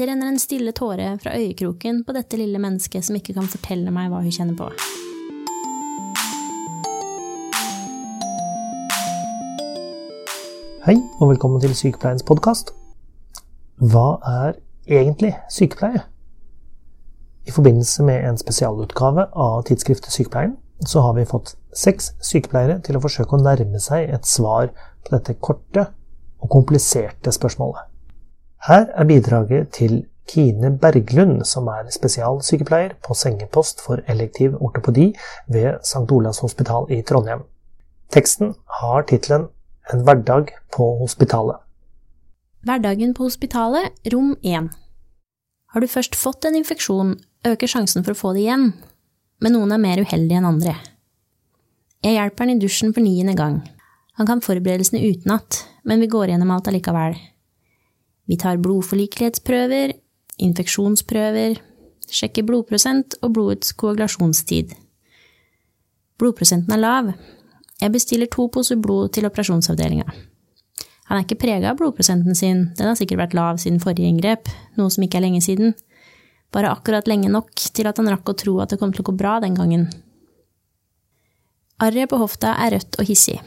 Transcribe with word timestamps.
Det 0.00 0.06
renner 0.08 0.30
en 0.32 0.38
stille 0.40 0.72
tåre 0.72 1.10
fra 1.20 1.34
øyekroken 1.36 1.98
på 2.08 2.14
dette 2.16 2.38
lille 2.40 2.56
mennesket 2.56 3.04
som 3.04 3.16
ikke 3.18 3.34
kan 3.36 3.48
fortelle 3.52 3.90
meg 3.92 4.06
hva 4.08 4.22
hun 4.24 4.32
kjenner 4.32 4.54
på. 4.56 4.68
Hei, 10.86 10.94
og 11.18 11.34
velkommen 11.34 11.60
til 11.60 11.76
Sykepleiens 11.76 12.24
podkast. 12.24 12.72
Hva 13.92 14.06
er 14.24 14.56
egentlig 14.88 15.34
sykepleie? 15.52 16.00
I 17.44 17.52
forbindelse 17.52 18.08
med 18.08 18.24
en 18.24 18.40
spesialutgave 18.40 19.28
av 19.36 19.66
tidsskriftet 19.68 20.16
Sykepleien, 20.16 20.56
så 20.80 21.04
har 21.04 21.20
vi 21.20 21.28
fått 21.28 21.58
seks 21.76 22.14
sykepleiere 22.24 22.80
til 22.88 22.96
å 22.96 23.04
forsøke 23.04 23.36
å 23.36 23.44
nærme 23.44 23.84
seg 23.84 24.08
et 24.16 24.24
svar 24.24 24.72
på 25.04 25.18
dette 25.18 25.36
korte 25.44 25.90
og 26.40 26.54
kompliserte 26.56 27.36
spørsmålet. 27.36 27.89
Her 28.60 28.90
er 28.92 29.06
bidraget 29.08 29.70
til 29.72 30.02
Kine 30.28 30.78
Berglund, 30.78 31.44
som 31.48 31.68
er 31.72 31.88
spesialsykepleier 31.90 32.92
på 33.00 33.14
sengepost 33.16 33.80
for 33.80 34.02
elektiv 34.08 34.58
ortopedi 34.60 35.14
ved 35.48 35.78
St. 35.82 36.04
Olavs 36.12 36.42
hospital 36.44 36.84
i 36.92 37.00
Trondheim. 37.02 37.46
Teksten 38.12 38.54
har 38.80 39.06
tittelen 39.08 39.48
En 39.92 40.04
hverdag 40.04 40.52
på 40.76 40.90
hospitalet. 41.00 41.56
Hverdagen 42.62 43.14
på 43.14 43.24
hospitalet, 43.26 43.96
rom 44.12 44.36
1. 44.42 44.68
Har 45.72 45.80
du 45.80 45.86
først 45.88 46.14
fått 46.14 46.44
en 46.44 46.60
infeksjon, 46.60 47.16
øker 47.46 47.66
sjansen 47.66 48.04
for 48.04 48.12
å 48.12 48.20
få 48.20 48.34
det 48.36 48.44
igjen, 48.44 48.70
men 49.40 49.56
noen 49.56 49.72
er 49.72 49.82
mer 49.82 50.04
uheldige 50.04 50.36
enn 50.36 50.46
andre. 50.52 50.76
Jeg 52.04 52.18
hjelper 52.20 52.44
han 52.44 52.54
i 52.54 52.60
dusjen 52.60 52.92
for 52.92 53.02
niende 53.02 53.34
gang. 53.34 53.62
Han 54.20 54.28
kan 54.28 54.44
forberedelsene 54.44 55.00
utenat, 55.00 55.64
men 55.82 56.04
vi 56.04 56.12
går 56.12 56.34
gjennom 56.34 56.52
alt 56.54 56.68
allikevel. 56.68 57.16
Vi 58.30 58.38
tar 58.38 58.60
blodforlikelighetsprøver, 58.62 59.96
infeksjonsprøver, 60.46 61.58
sjekker 62.10 62.46
blodprosent 62.46 63.16
og 63.24 63.34
blodets 63.34 63.74
koagulasjonstid. 63.74 64.70
Blodprosenten 66.20 66.76
er 66.76 66.82
lav. 66.82 67.12
Jeg 67.80 67.92
bestiller 67.94 68.30
to 68.30 68.46
poser 68.54 68.78
blod 68.78 69.10
til 69.16 69.26
operasjonsavdelinga. 69.26 70.06
Han 71.10 71.18
er 71.18 71.26
ikke 71.26 71.40
prega 71.42 71.72
av 71.72 71.80
blodprosenten 71.80 72.38
sin, 72.38 72.68
den 72.78 72.86
har 72.86 72.98
sikkert 72.98 73.24
vært 73.24 73.34
lav 73.34 73.58
siden 73.58 73.82
forrige 73.82 74.06
inngrep, 74.12 74.46
noe 74.78 74.94
som 74.94 75.02
ikke 75.02 75.18
er 75.18 75.26
lenge 75.26 75.42
siden, 75.42 75.74
bare 76.54 76.70
akkurat 76.70 77.10
lenge 77.10 77.32
nok 77.32 77.50
til 77.74 77.90
at 77.90 77.98
han 77.98 78.12
rakk 78.12 78.30
å 78.30 78.36
tro 78.38 78.56
at 78.62 78.70
det 78.70 78.78
kom 78.78 78.94
til 78.94 79.02
å 79.02 79.10
gå 79.10 79.16
bra 79.18 79.40
den 79.42 79.58
gangen. 79.58 79.88
Arret 81.82 82.12
på 82.12 82.20
hofta 82.20 82.54
er 82.62 82.76
rødt 82.76 83.00
og 83.00 83.10
hissig. 83.10 83.40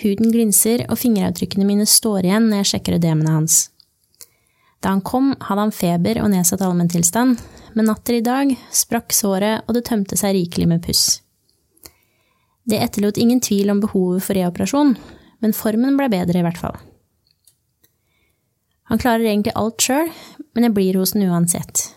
Huden 0.00 0.32
glinser, 0.32 0.86
og 0.88 1.00
fingeravtrykkene 1.00 1.68
mine 1.68 1.84
står 1.88 2.28
igjen 2.28 2.48
når 2.48 2.62
jeg 2.62 2.72
sjekker 2.72 2.96
ødemene 2.96 3.32
hans. 3.32 3.66
Da 4.86 4.92
han 4.92 5.00
kom, 5.00 5.32
hadde 5.42 5.62
han 5.64 5.72
feber 5.74 6.20
og 6.22 6.28
nedsatt 6.30 6.60
allmenntilstand, 6.62 7.40
men 7.74 7.88
natt 7.90 8.04
til 8.06 8.20
i 8.20 8.22
dag 8.22 8.52
sprakk 8.70 9.10
såret, 9.10 9.64
og 9.66 9.74
det 9.74 9.82
tømte 9.88 10.14
seg 10.14 10.36
rikelig 10.36 10.68
med 10.70 10.84
puss. 10.84 11.00
Det 12.62 12.78
etterlot 12.78 13.18
ingen 13.18 13.40
tvil 13.42 13.72
om 13.74 13.80
behovet 13.82 14.22
for 14.22 14.38
reoperasjon, 14.38 14.92
men 15.42 15.56
formen 15.58 15.98
ble 15.98 16.06
bedre, 16.12 16.38
i 16.38 16.46
hvert 16.46 16.60
fall. 16.60 16.78
Han 18.92 19.02
klarer 19.02 19.26
egentlig 19.26 19.56
alt 19.58 19.82
sjøl, 19.82 20.12
men 20.54 20.68
jeg 20.68 20.76
blir 20.78 21.00
hos 21.00 21.16
den 21.16 21.26
uansett. 21.32 21.88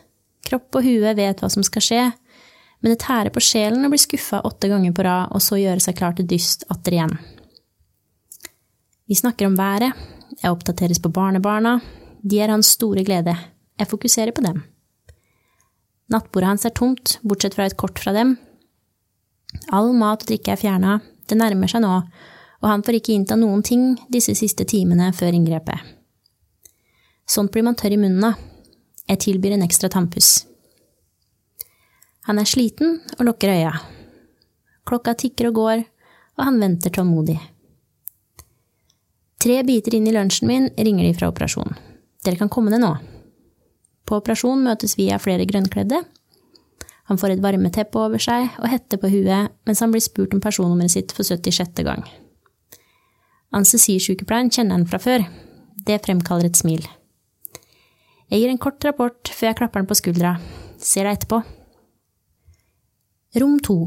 Kropp 0.49 0.81
og 0.81 0.89
hue 0.89 1.13
vet 1.21 1.45
hva 1.45 1.51
som 1.53 1.61
skal 1.69 1.85
skje, 1.85 2.01
men 2.81 2.95
det 2.95 3.03
tærer 3.05 3.29
på 3.29 3.45
sjelen 3.51 3.85
å 3.85 3.93
bli 3.93 4.01
skuffa 4.01 4.41
åtte 4.49 4.73
ganger 4.73 4.97
på 4.97 5.05
rad, 5.05 5.29
og 5.29 5.45
så 5.45 5.61
gjøre 5.61 5.85
seg 5.85 6.01
klar 6.01 6.17
til 6.17 6.25
dyst 6.25 6.65
atter 6.73 6.97
igjen. 6.97 7.13
Vi 9.05 9.21
snakker 9.21 9.45
om 9.45 9.61
været, 9.61 9.93
jeg 10.41 10.57
oppdateres 10.57 11.05
på 11.05 11.13
barnebarna, 11.13 11.77
de 12.22 12.42
er 12.42 12.52
hans 12.52 12.73
store 12.75 13.03
glede, 13.08 13.36
jeg 13.80 13.89
fokuserer 13.89 14.36
på 14.36 14.44
dem. 14.44 14.64
Nattbordet 16.09 16.50
hans 16.50 16.66
er 16.66 16.73
tomt, 16.75 17.20
bortsett 17.23 17.56
fra 17.56 17.67
et 17.70 17.78
kort 17.78 18.00
fra 18.02 18.14
dem. 18.16 18.36
All 19.73 19.94
mat 19.98 20.25
og 20.25 20.30
drikke 20.30 20.53
er 20.53 20.62
fjerna, 20.62 21.00
det 21.30 21.38
nærmer 21.38 21.70
seg 21.70 21.84
nå, 21.85 21.94
og 22.59 22.68
han 22.68 22.84
får 22.84 23.00
ikke 23.00 23.16
innta 23.16 23.38
noen 23.40 23.62
ting 23.66 23.94
disse 24.12 24.35
siste 24.38 24.66
timene 24.68 25.12
før 25.16 25.38
inngrepet. 25.38 25.79
Sånt 27.29 27.53
blir 27.53 27.63
man 27.66 27.78
tørr 27.78 27.94
i 27.94 28.02
munnen 28.02 28.25
av. 28.25 28.40
Jeg 29.09 29.22
tilbyr 29.25 29.56
en 29.56 29.66
ekstra 29.66 29.90
tannpuss. 29.90 30.46
Han 32.29 32.41
er 32.41 32.50
sliten 32.50 33.00
og 33.18 33.25
lukker 33.25 33.53
øya. 33.53 33.72
Klokka 34.90 35.13
tikker 35.18 35.50
og 35.50 35.56
går, 35.58 35.84
og 36.38 36.46
han 36.46 36.59
venter 36.62 36.94
tålmodig. 36.94 37.38
Tre 39.40 39.62
biter 39.63 39.96
inn 39.96 40.09
i 40.09 40.13
lunsjen 40.13 40.50
min 40.50 40.68
ringer 40.75 41.06
de 41.06 41.13
fra 41.16 41.29
operasjon. 41.31 41.78
Dere 42.25 42.40
kan 42.40 42.52
komme 42.52 42.72
ned 42.74 42.84
nå. 42.84 42.94
På 44.07 44.19
operasjon 44.19 44.63
møtes 44.66 44.97
vi 44.97 45.09
av 45.13 45.24
flere 45.24 45.46
grønnkledde. 45.47 46.02
Han 47.09 47.18
får 47.18 47.35
et 47.35 47.44
varmeteppe 47.44 47.97
over 47.97 48.22
seg 48.22 48.52
og 48.62 48.69
hette 48.69 49.00
på 49.02 49.09
huet 49.09 49.53
mens 49.66 49.81
han 49.81 49.94
blir 49.94 50.03
spurt 50.03 50.34
om 50.35 50.41
personnummeret 50.44 50.94
sitt 50.94 51.13
for 51.16 51.25
76. 51.25 51.81
gang. 51.85 52.03
Anestesisykepleieren 53.56 54.52
kjenner 54.53 54.78
han 54.78 54.90
fra 54.90 55.00
før. 55.02 55.25
Det 55.85 56.02
fremkaller 56.06 56.50
et 56.50 56.59
smil. 56.59 56.84
Jeg 58.29 58.44
gir 58.44 58.52
en 58.52 58.62
kort 58.62 58.85
rapport 58.85 59.31
før 59.34 59.50
jeg 59.50 59.58
klapper 59.58 59.81
den 59.81 59.90
på 59.90 59.97
skuldra. 59.97 60.35
Ser 60.78 61.08
deg 61.08 61.18
etterpå. 61.18 61.41
Rom 63.41 63.58
to. 63.66 63.79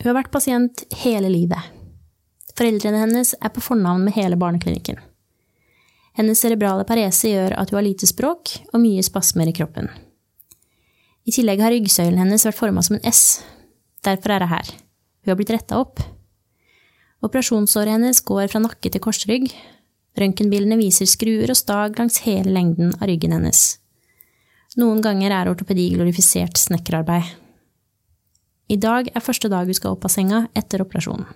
Hun 0.00 0.08
har 0.08 0.16
vært 0.16 0.32
pasient 0.32 0.86
hele 1.02 1.28
livet. 1.32 1.60
Foreldrene 2.56 3.02
hennes 3.04 3.34
er 3.36 3.52
på 3.52 3.62
fornavn 3.64 4.06
med 4.06 4.16
hele 4.16 4.40
barneklinikken. 4.40 5.00
Hennes 6.18 6.40
cerebrale 6.42 6.84
parese 6.88 7.30
gjør 7.30 7.56
at 7.58 7.70
hun 7.70 7.78
har 7.78 7.86
lite 7.86 8.08
språk 8.10 8.56
og 8.72 8.82
mye 8.82 9.02
spasmer 9.06 9.50
i 9.50 9.56
kroppen. 9.56 9.90
I 11.28 11.34
tillegg 11.34 11.60
har 11.62 11.74
ryggsøylen 11.74 12.18
hennes 12.18 12.46
vært 12.46 12.58
forma 12.58 12.82
som 12.82 12.96
en 12.98 13.04
S. 13.06 13.42
Derfor 14.04 14.34
er 14.34 14.46
hun 14.46 14.54
her. 14.54 14.72
Hun 15.22 15.32
har 15.32 15.38
blitt 15.38 15.52
retta 15.54 15.78
opp. 15.78 16.00
Operasjonsåret 17.20 17.92
hennes 17.94 18.22
går 18.24 18.48
fra 18.48 18.62
nakke 18.64 18.90
til 18.90 19.02
korsrygg, 19.04 19.50
Røntgenbildene 20.18 20.78
viser 20.80 21.06
skruer 21.08 21.52
og 21.52 21.58
stag 21.58 21.98
langs 22.00 22.20
hele 22.26 22.50
lengden 22.52 22.90
av 22.98 23.06
ryggen 23.08 23.34
hennes. 23.36 23.78
Noen 24.78 25.02
ganger 25.02 25.32
er 25.34 25.50
ortopedi 25.50 25.88
glorifisert 25.94 26.58
snekkerarbeid. 26.58 27.28
I 28.70 28.78
dag 28.78 29.10
er 29.10 29.24
første 29.24 29.50
dag 29.50 29.66
hun 29.66 29.76
skal 29.76 29.96
opp 29.96 30.06
av 30.06 30.12
senga 30.14 30.44
etter 30.54 30.82
operasjonen. 30.82 31.26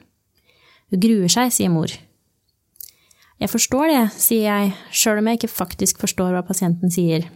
Hun 0.90 1.02
gruer 1.02 1.30
seg, 1.32 1.50
sier 1.54 1.72
mor. 1.72 1.90
Jeg 3.44 3.52
forstår 3.52 3.90
det, 3.92 4.04
sier 4.16 4.46
jeg, 4.46 4.68
sjøl 4.88 5.18
om 5.20 5.26
jeg 5.28 5.36
ikke 5.36 5.52
faktisk 5.52 5.98
forstår 6.00 6.32
hva 6.32 6.40
pasienten 6.48 6.88
sier. 6.92 7.26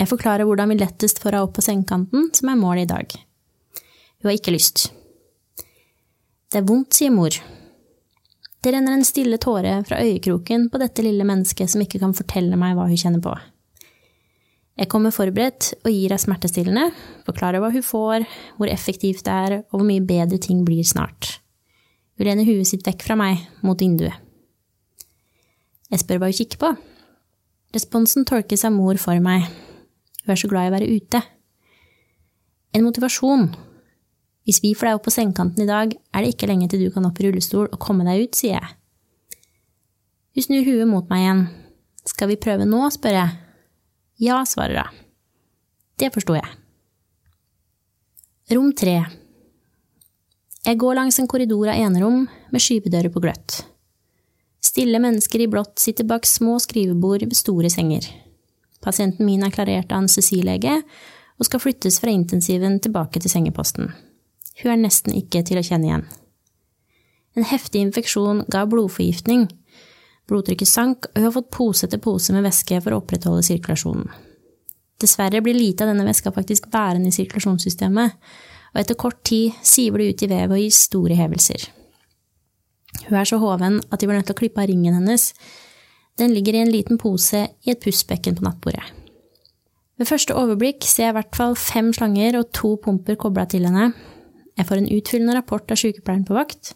Jeg 0.00 0.08
forklarer 0.08 0.48
hvordan 0.48 0.72
vi 0.72 0.78
lettest 0.80 1.20
får 1.20 1.34
henne 1.34 1.44
opp 1.44 1.52
på 1.58 1.64
sengekanten, 1.66 2.30
som 2.32 2.48
er 2.48 2.56
målet 2.56 2.86
i 2.86 2.88
dag. 2.94 3.12
Hun 4.22 4.30
har 4.30 4.38
ikke 4.38 4.54
lyst. 4.56 4.86
Det 6.48 6.62
er 6.62 6.64
vondt, 6.64 6.96
sier 6.96 7.12
mor. 7.12 7.36
Det 8.64 8.72
renner 8.72 8.96
en 8.96 9.04
stille 9.04 9.36
tåre 9.36 9.76
fra 9.84 10.00
øyekroken 10.00 10.70
på 10.72 10.80
dette 10.80 11.04
lille 11.04 11.28
mennesket 11.28 11.74
som 11.74 11.84
ikke 11.84 12.00
kan 12.00 12.16
fortelle 12.16 12.56
meg 12.56 12.78
hva 12.78 12.88
hun 12.88 12.96
kjenner 12.96 13.20
på. 13.20 13.36
Jeg 14.80 14.88
kommer 14.92 15.12
forberedt 15.12 15.74
og 15.82 15.92
gir 15.92 16.08
henne 16.08 16.24
smertestillende, 16.24 16.90
forklarer 17.28 17.60
hva 17.60 17.68
hun 17.72 17.84
får, 17.84 18.24
hvor 18.56 18.72
effektivt 18.72 19.28
det 19.28 19.40
er, 19.44 19.62
og 19.68 19.76
hvor 19.76 19.88
mye 19.92 20.04
bedre 20.08 20.40
ting 20.40 20.64
blir 20.64 20.88
snart. 20.88 21.36
Hun 22.16 22.30
lener 22.30 22.48
huet 22.48 22.68
sitt 22.68 22.88
vekk 22.88 23.04
fra 23.04 23.20
meg, 23.20 23.44
mot 23.60 23.76
vinduet. 23.76 24.24
Jeg 25.92 26.02
spør 26.02 26.20
hva 26.22 26.30
hun 26.30 26.36
kikker 26.36 26.60
på. 26.62 26.72
Responsen 27.76 28.26
tolkes 28.26 28.64
av 28.66 28.74
mor 28.74 28.98
for 29.00 29.20
meg. 29.22 29.46
Hun 30.24 30.34
er 30.34 30.40
så 30.40 30.50
glad 30.50 30.66
i 30.66 30.70
å 30.70 30.74
være 30.74 30.96
ute. 30.98 31.20
En 32.74 32.84
motivasjon, 32.84 33.46
hvis 34.46 34.62
vi 34.62 34.74
får 34.78 34.90
deg 34.90 34.98
opp 34.98 35.06
på 35.06 35.14
sengekanten 35.14 35.62
i 35.64 35.68
dag, 35.68 35.94
er 35.94 36.22
det 36.22 36.34
ikke 36.34 36.48
lenge 36.50 36.68
til 36.70 36.84
du 36.84 36.90
kan 36.94 37.06
opp 37.08 37.20
i 37.20 37.26
rullestol 37.26 37.68
og 37.70 37.80
komme 37.82 38.06
deg 38.06 38.26
ut, 38.26 38.38
sier 38.38 38.58
jeg. 38.58 38.74
Hun 40.36 40.44
snur 40.44 40.66
huet 40.66 40.90
mot 40.90 41.08
meg 41.10 41.22
igjen. 41.24 41.44
Skal 42.06 42.30
vi 42.30 42.38
prøve 42.38 42.66
nå, 42.68 42.82
spør 42.94 43.16
jeg. 43.16 43.38
Ja, 44.22 44.42
svarer 44.46 44.82
hun. 44.82 45.04
Det 45.96 46.10
forsto 46.14 46.36
jeg. 46.36 46.50
Rom 48.52 48.74
tre. 48.76 48.98
Jeg 50.66 50.78
går 50.82 50.98
langs 50.98 51.18
en 51.18 51.30
korridor 51.30 51.70
av 51.72 51.80
enerom 51.80 52.26
med 52.26 52.62
skyvedører 52.62 53.10
på 53.14 53.22
gløtt. 53.24 53.62
Stille 54.66 54.98
mennesker 54.98 55.44
i 55.44 55.48
blått 55.50 55.78
sitter 55.78 56.06
bak 56.08 56.26
små 56.26 56.56
skrivebord 56.62 57.22
ved 57.22 57.36
store 57.38 57.70
senger. 57.70 58.08
Pasienten 58.82 59.26
min 59.26 59.44
er 59.46 59.52
klarert 59.54 59.92
av 59.92 60.02
anestesilege 60.02 60.80
og 61.36 61.46
skal 61.46 61.62
flyttes 61.62 62.00
fra 62.02 62.10
intensiven 62.10 62.80
tilbake 62.82 63.20
til 63.22 63.30
sengeposten. 63.30 63.92
Hun 64.62 64.72
er 64.72 64.80
nesten 64.80 65.14
ikke 65.14 65.44
til 65.46 65.60
å 65.60 65.64
kjenne 65.66 65.90
igjen. 65.90 66.06
En 67.36 67.46
heftig 67.46 67.82
infeksjon 67.84 68.46
ga 68.52 68.64
blodforgiftning. 68.66 69.46
Blodtrykket 70.26 70.70
sank, 70.70 71.10
og 71.12 71.20
hun 71.20 71.28
har 71.28 71.36
fått 71.36 71.52
pose 71.54 71.86
etter 71.86 72.02
pose 72.02 72.34
med 72.34 72.46
væske 72.46 72.80
for 72.82 72.96
å 72.96 73.02
opprettholde 73.02 73.44
sirkulasjonen. 73.46 74.08
Dessverre 74.96 75.42
blir 75.44 75.54
lite 75.54 75.84
av 75.84 75.92
denne 75.92 76.06
væska 76.08 76.32
faktisk 76.32 76.70
værende 76.72 77.12
i 77.12 77.14
sirkulasjonssystemet, 77.14 78.16
og 78.72 78.80
etter 78.80 78.96
kort 78.98 79.20
tid 79.28 79.52
siver 79.62 80.00
det 80.00 80.08
ut 80.08 80.24
i 80.24 80.30
vevet 80.32 80.56
og 80.56 80.62
gir 80.62 80.72
store 80.74 81.18
hevelser. 81.20 81.68
Hun 83.04 83.18
er 83.18 83.28
så 83.28 83.38
hoven 83.42 83.80
at 83.90 84.00
de 84.00 84.08
var 84.08 84.18
nødt 84.18 84.28
til 84.30 84.36
å 84.36 84.40
klippe 84.40 84.62
av 84.62 84.70
ringen 84.70 84.96
hennes. 84.96 85.30
Den 86.16 86.32
ligger 86.32 86.56
i 86.56 86.62
en 86.64 86.72
liten 86.72 86.98
pose 87.00 87.42
i 87.64 87.72
et 87.72 87.82
pussbekken 87.82 88.38
på 88.38 88.46
nattbordet. 88.46 88.84
Ved 89.96 90.08
første 90.10 90.36
overblikk 90.36 90.84
ser 90.84 91.08
jeg 91.08 91.14
i 91.14 91.16
hvert 91.18 91.36
fall 91.36 91.54
fem 91.56 91.92
slanger 91.96 92.36
og 92.40 92.50
to 92.56 92.74
pumper 92.82 93.16
kobla 93.20 93.46
til 93.48 93.64
henne. 93.68 93.92
Jeg 94.56 94.68
får 94.68 94.80
en 94.80 94.90
utfyllende 94.92 95.36
rapport 95.36 95.72
av 95.72 95.80
sykepleieren 95.80 96.26
på 96.28 96.36
vakt. 96.36 96.74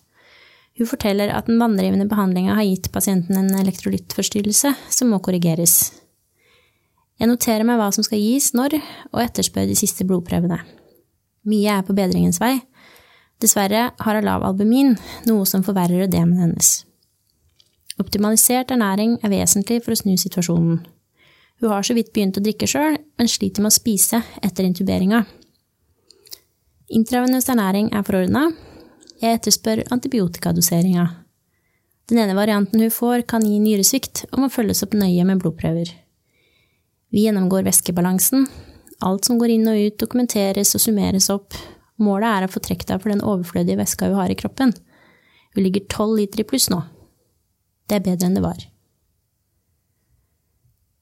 Hun 0.80 0.88
forteller 0.88 1.32
at 1.34 1.48
den 1.48 1.60
vanndrivende 1.60 2.08
behandlinga 2.08 2.54
har 2.56 2.64
gitt 2.64 2.88
pasienten 2.92 3.36
en 3.36 3.56
elektrolyttforstyrrelse 3.60 4.72
som 4.88 5.10
må 5.12 5.20
korrigeres. 5.24 5.90
Jeg 7.20 7.28
noterer 7.28 7.66
meg 7.68 7.76
hva 7.76 7.90
som 7.92 8.04
skal 8.06 8.20
gis 8.22 8.54
når, 8.56 8.78
og 9.12 9.20
etterspør 9.20 9.68
de 9.68 9.76
siste 9.76 10.06
blodprøvene. 10.08 10.56
Mye 11.48 11.74
er 11.76 11.84
på 11.84 11.96
bedringens 11.96 12.40
vei. 12.40 12.54
Dessverre 13.40 13.90
har 13.96 14.18
hun 14.18 14.26
lav 14.26 14.44
albumin, 14.44 14.94
noe 15.28 15.46
som 15.48 15.64
forverrer 15.64 16.06
ødemen 16.06 16.40
hennes. 16.42 16.72
Optimalisert 18.00 18.72
ernæring 18.72 19.18
er 19.24 19.32
vesentlig 19.32 19.80
for 19.84 19.94
å 19.94 20.00
snu 20.00 20.16
situasjonen. 20.20 20.80
Hun 21.60 21.72
har 21.72 21.84
så 21.84 21.96
vidt 21.96 22.12
begynt 22.14 22.38
å 22.40 22.44
drikke 22.44 22.68
sjøl, 22.68 22.96
men 23.20 23.28
sliter 23.28 23.64
med 23.64 23.72
å 23.72 23.76
spise 23.76 24.22
etter 24.40 24.64
intuberinga. 24.64 25.24
Intravenøs 26.90 27.48
ernæring 27.52 27.90
er 27.94 28.04
forordna. 28.06 28.46
Jeg 29.20 29.36
etterspør 29.36 29.84
antibiotikadoseringa. 29.92 31.04
Den 32.10 32.22
ene 32.24 32.34
varianten 32.34 32.80
hun 32.82 32.90
får, 32.90 33.26
kan 33.28 33.44
gi 33.46 33.60
nyresvikt 33.62 34.24
og 34.32 34.40
må 34.42 34.48
følges 34.50 34.82
opp 34.86 34.96
nøye 34.98 35.26
med 35.28 35.42
blodprøver. 35.42 35.92
Vi 37.12 37.26
gjennomgår 37.26 37.68
væskebalansen. 37.68 38.48
Alt 39.06 39.28
som 39.28 39.38
går 39.38 39.54
inn 39.54 39.68
og 39.70 39.78
ut, 39.78 40.00
dokumenteres 40.00 40.74
og 40.76 40.82
summeres 40.82 41.28
opp. 41.32 41.54
Målet 42.00 42.30
er 42.30 42.46
å 42.46 42.52
få 42.52 42.62
trukket 42.64 42.88
deg 42.88 43.02
for 43.02 43.12
den 43.12 43.24
overflødige 43.24 43.80
væska 43.80 44.08
hun 44.08 44.18
har 44.20 44.32
i 44.32 44.38
kroppen. 44.38 44.72
Hun 45.54 45.64
ligger 45.64 45.88
tolv 45.92 46.18
liter 46.20 46.42
i 46.42 46.48
pluss 46.48 46.70
nå. 46.72 46.80
Det 47.90 47.98
er 47.98 48.06
bedre 48.06 48.28
enn 48.28 48.36
det 48.38 48.44
var. 48.44 48.60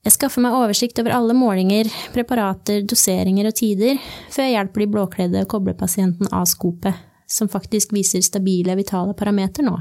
Jeg 0.06 0.14
skaffer 0.14 0.40
meg 0.40 0.54
oversikt 0.56 0.98
over 1.02 1.12
alle 1.12 1.34
målinger, 1.36 1.90
preparater, 2.14 2.80
doseringer 2.88 3.50
og 3.50 3.56
tider, 3.58 3.98
før 4.32 4.46
jeg 4.46 4.54
hjelper 4.54 4.82
de 4.82 4.90
blåkledde 4.94 5.42
å 5.44 5.50
koble 5.50 5.74
pasienten 5.76 6.30
av 6.32 6.46
skopet, 6.48 6.96
som 7.28 7.50
faktisk 7.52 7.92
viser 7.92 8.24
stabile, 8.24 8.78
vitale 8.78 9.12
parameter 9.18 9.66
nå. 9.66 9.74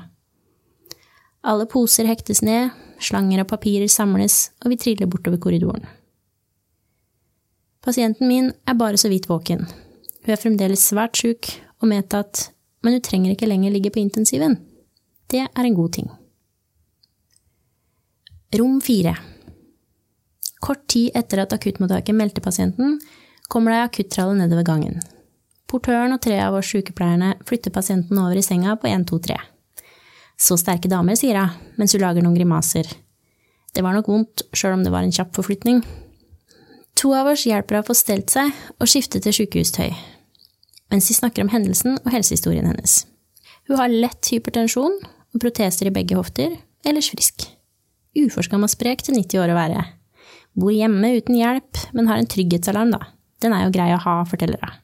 Alle 1.47 1.67
poser 1.71 2.09
hektes 2.09 2.41
ned, 2.43 2.73
slanger 2.99 3.45
og 3.45 3.51
papirer 3.53 3.87
samles, 3.87 4.49
og 4.65 4.73
vi 4.73 4.79
triller 4.81 5.07
bortover 5.07 5.39
korridoren. 5.39 5.87
Pasienten 7.85 8.27
min 8.27 8.51
er 8.67 8.75
bare 8.75 8.99
så 8.99 9.07
vidt 9.07 9.29
våken. 9.29 9.63
Hun 10.27 10.33
er 10.35 10.39
fremdeles 10.41 10.81
svært 10.83 11.15
sjuk 11.15 11.47
og 11.79 11.87
medtatt, 11.87 12.49
men 12.83 12.97
hun 12.97 13.03
trenger 13.05 13.31
ikke 13.31 13.47
lenger 13.47 13.71
ligge 13.71 13.93
på 13.95 14.01
intensiven. 14.01 14.57
Det 15.31 15.45
er 15.45 15.63
en 15.63 15.75
god 15.77 15.93
ting. 15.95 16.09
Rom 18.59 18.81
fire. 18.83 19.13
Kort 20.59 20.83
tid 20.91 21.15
etter 21.15 21.45
at 21.45 21.55
akuttmottaket 21.55 22.17
meldte 22.19 22.43
pasienten, 22.43 22.97
kommer 23.47 23.71
det 23.71 23.77
ei 23.77 23.85
akuttralle 23.85 24.35
nedover 24.35 24.67
gangen. 24.67 24.97
Portøren 25.71 26.11
og 26.11 26.19
tre 26.27 26.41
av 26.43 26.57
oss 26.59 26.73
sykepleierne 26.73 27.37
flytter 27.47 27.71
pasienten 27.71 28.19
over 28.19 28.35
i 28.35 28.43
senga 28.43 28.75
på 28.75 28.91
1, 28.91 29.07
2, 29.07 29.21
3. 29.29 29.39
Så 30.43 30.59
sterke 30.59 30.91
damer, 30.91 31.15
sier 31.15 31.39
hun, 31.39 31.55
mens 31.79 31.95
hun 31.95 32.03
lager 32.03 32.27
noen 32.27 32.35
grimaser. 32.35 32.91
Det 33.71 33.85
var 33.85 33.95
nok 33.95 34.11
vondt, 34.11 34.43
sjøl 34.51 34.75
om 34.75 34.83
det 34.83 34.91
var 34.91 35.07
en 35.07 35.15
kjapp 35.15 35.31
forflytning. 35.39 35.79
To 36.99 37.15
av 37.15 37.31
oss 37.31 37.47
hjelper 37.47 37.79
henne 37.79 37.87
å 37.87 37.91
få 37.93 37.95
stelt 37.95 38.35
seg 38.35 38.51
og 38.75 38.91
skifte 38.91 39.23
til 39.23 39.39
sykehustøy, 39.39 39.91
mens 40.91 41.09
de 41.09 41.17
snakker 41.17 41.45
om 41.45 41.51
hendelsen 41.51 41.97
og 42.03 42.11
helsehistorien 42.13 42.67
hennes. 42.69 43.01
Hun 43.67 43.79
har 43.81 43.91
lett 43.91 44.31
hypertensjon 44.31 44.97
og 45.03 45.41
proteser 45.43 45.89
i 45.89 45.93
begge 45.93 46.15
hofter, 46.17 46.55
ellers 46.87 47.11
frisk. 47.11 47.49
Uforskamma 48.17 48.69
sprek 48.71 49.03
til 49.05 49.17
90 49.19 49.43
år 49.43 49.53
å 49.53 49.57
være. 49.57 49.83
Bor 50.57 50.73
hjemme 50.73 51.11
uten 51.19 51.37
hjelp, 51.37 51.83
men 51.93 52.07
har 52.09 52.21
en 52.21 52.29
trygghetsalarm, 52.29 52.93
da. 52.95 53.11
Den 53.43 53.53
er 53.53 53.67
jo 53.67 53.73
grei 53.75 53.91
å 53.93 54.01
ha, 54.01 54.21
forteller 54.25 54.63
hun. 54.63 54.79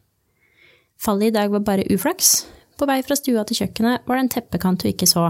Fallet 1.04 1.32
i 1.32 1.36
dag 1.36 1.52
var 1.52 1.64
bare 1.66 1.88
uflaks. 1.92 2.44
På 2.78 2.86
vei 2.90 3.00
fra 3.06 3.18
stua 3.18 3.44
til 3.48 3.64
kjøkkenet 3.64 4.06
var 4.08 4.18
det 4.18 4.26
en 4.26 4.34
teppekant 4.36 4.84
hun 4.84 4.92
ikke 4.94 5.10
så. 5.10 5.30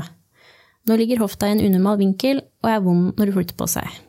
Nå 0.90 0.98
ligger 1.00 1.22
hofta 1.24 1.48
i 1.48 1.56
en 1.56 1.64
unormal 1.64 2.02
vinkel 2.02 2.42
og 2.64 2.70
er 2.70 2.84
vond 2.84 3.14
når 3.16 3.31
hun 3.31 3.38
flytter 3.38 3.60
på 3.60 3.70
seg. 3.72 4.02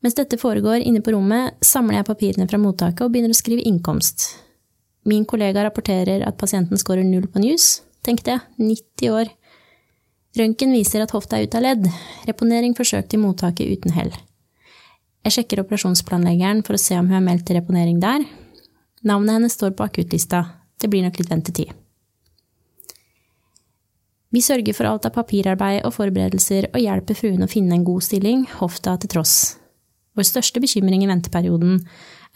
Mens 0.00 0.16
dette 0.16 0.38
foregår 0.40 0.86
inne 0.86 1.02
på 1.04 1.12
rommet, 1.12 1.58
samler 1.64 1.98
jeg 1.98 2.08
papirene 2.08 2.46
fra 2.48 2.60
mottaket 2.62 3.02
og 3.04 3.12
begynner 3.12 3.34
å 3.34 3.36
skrive 3.36 3.66
innkomst. 3.68 4.30
Min 5.08 5.24
kollega 5.24 5.64
rapporterer 5.64 6.26
at 6.26 6.38
pasienten 6.40 6.78
scorer 6.80 7.06
null 7.06 7.28
på 7.30 7.40
news. 7.40 7.80
Tenkte 8.04 8.36
jeg, 8.36 8.40
90 8.58 9.14
år. 9.16 9.30
Røntgen 10.38 10.72
viser 10.76 11.02
at 11.02 11.12
hofta 11.14 11.38
er 11.38 11.48
ute 11.48 11.58
av 11.58 11.64
ledd. 11.64 11.88
Reponering 12.28 12.76
forsøkt 12.78 13.16
i 13.16 13.20
mottaket 13.20 13.70
uten 13.72 13.96
hell. 13.96 14.12
Jeg 15.24 15.36
sjekker 15.36 15.60
operasjonsplanleggeren 15.64 16.62
for 16.64 16.76
å 16.76 16.80
se 16.80 16.96
om 16.96 17.08
hun 17.10 17.18
er 17.18 17.24
meldt 17.24 17.48
til 17.48 17.58
reponering 17.58 17.98
der. 18.00 18.24
Navnet 19.04 19.36
hennes 19.36 19.56
står 19.56 19.74
på 19.76 19.84
akuttlista. 19.88 20.44
Det 20.80 20.88
blir 20.88 21.04
nok 21.04 21.18
litt 21.20 21.32
ventetid. 21.32 21.72
Vi 24.30 24.40
sørger 24.44 24.76
for 24.76 24.86
alt 24.86 25.08
av 25.08 25.16
papirarbeid 25.16 25.82
og 25.82 25.96
forberedelser 25.96 26.68
og 26.70 26.78
hjelper 26.78 27.18
fruen 27.18 27.42
å 27.42 27.50
finne 27.50 27.74
en 27.74 27.86
god 27.88 28.04
stilling, 28.06 28.44
hofta 28.60 28.94
til 29.02 29.10
tross. 29.16 29.34
Vår 30.14 30.28
største 30.28 30.62
bekymring 30.62 31.02
i 31.02 31.10
venteperioden 31.10 31.80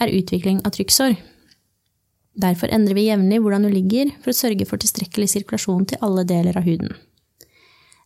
er 0.03 0.11
utvikling 0.11 0.59
av 0.67 0.75
trykksår. 0.75 1.15
Derfor 2.35 2.71
endrer 2.75 2.97
vi 2.99 3.07
jevnlig 3.07 3.39
hvordan 3.43 3.67
hun 3.69 3.75
ligger, 3.75 4.11
for 4.23 4.33
å 4.33 4.37
sørge 4.37 4.67
for 4.67 4.83
tilstrekkelig 4.83 5.31
sirkulasjon 5.31 5.87
til 5.91 6.01
alle 6.03 6.25
deler 6.27 6.59
av 6.59 6.67
huden. 6.67 6.97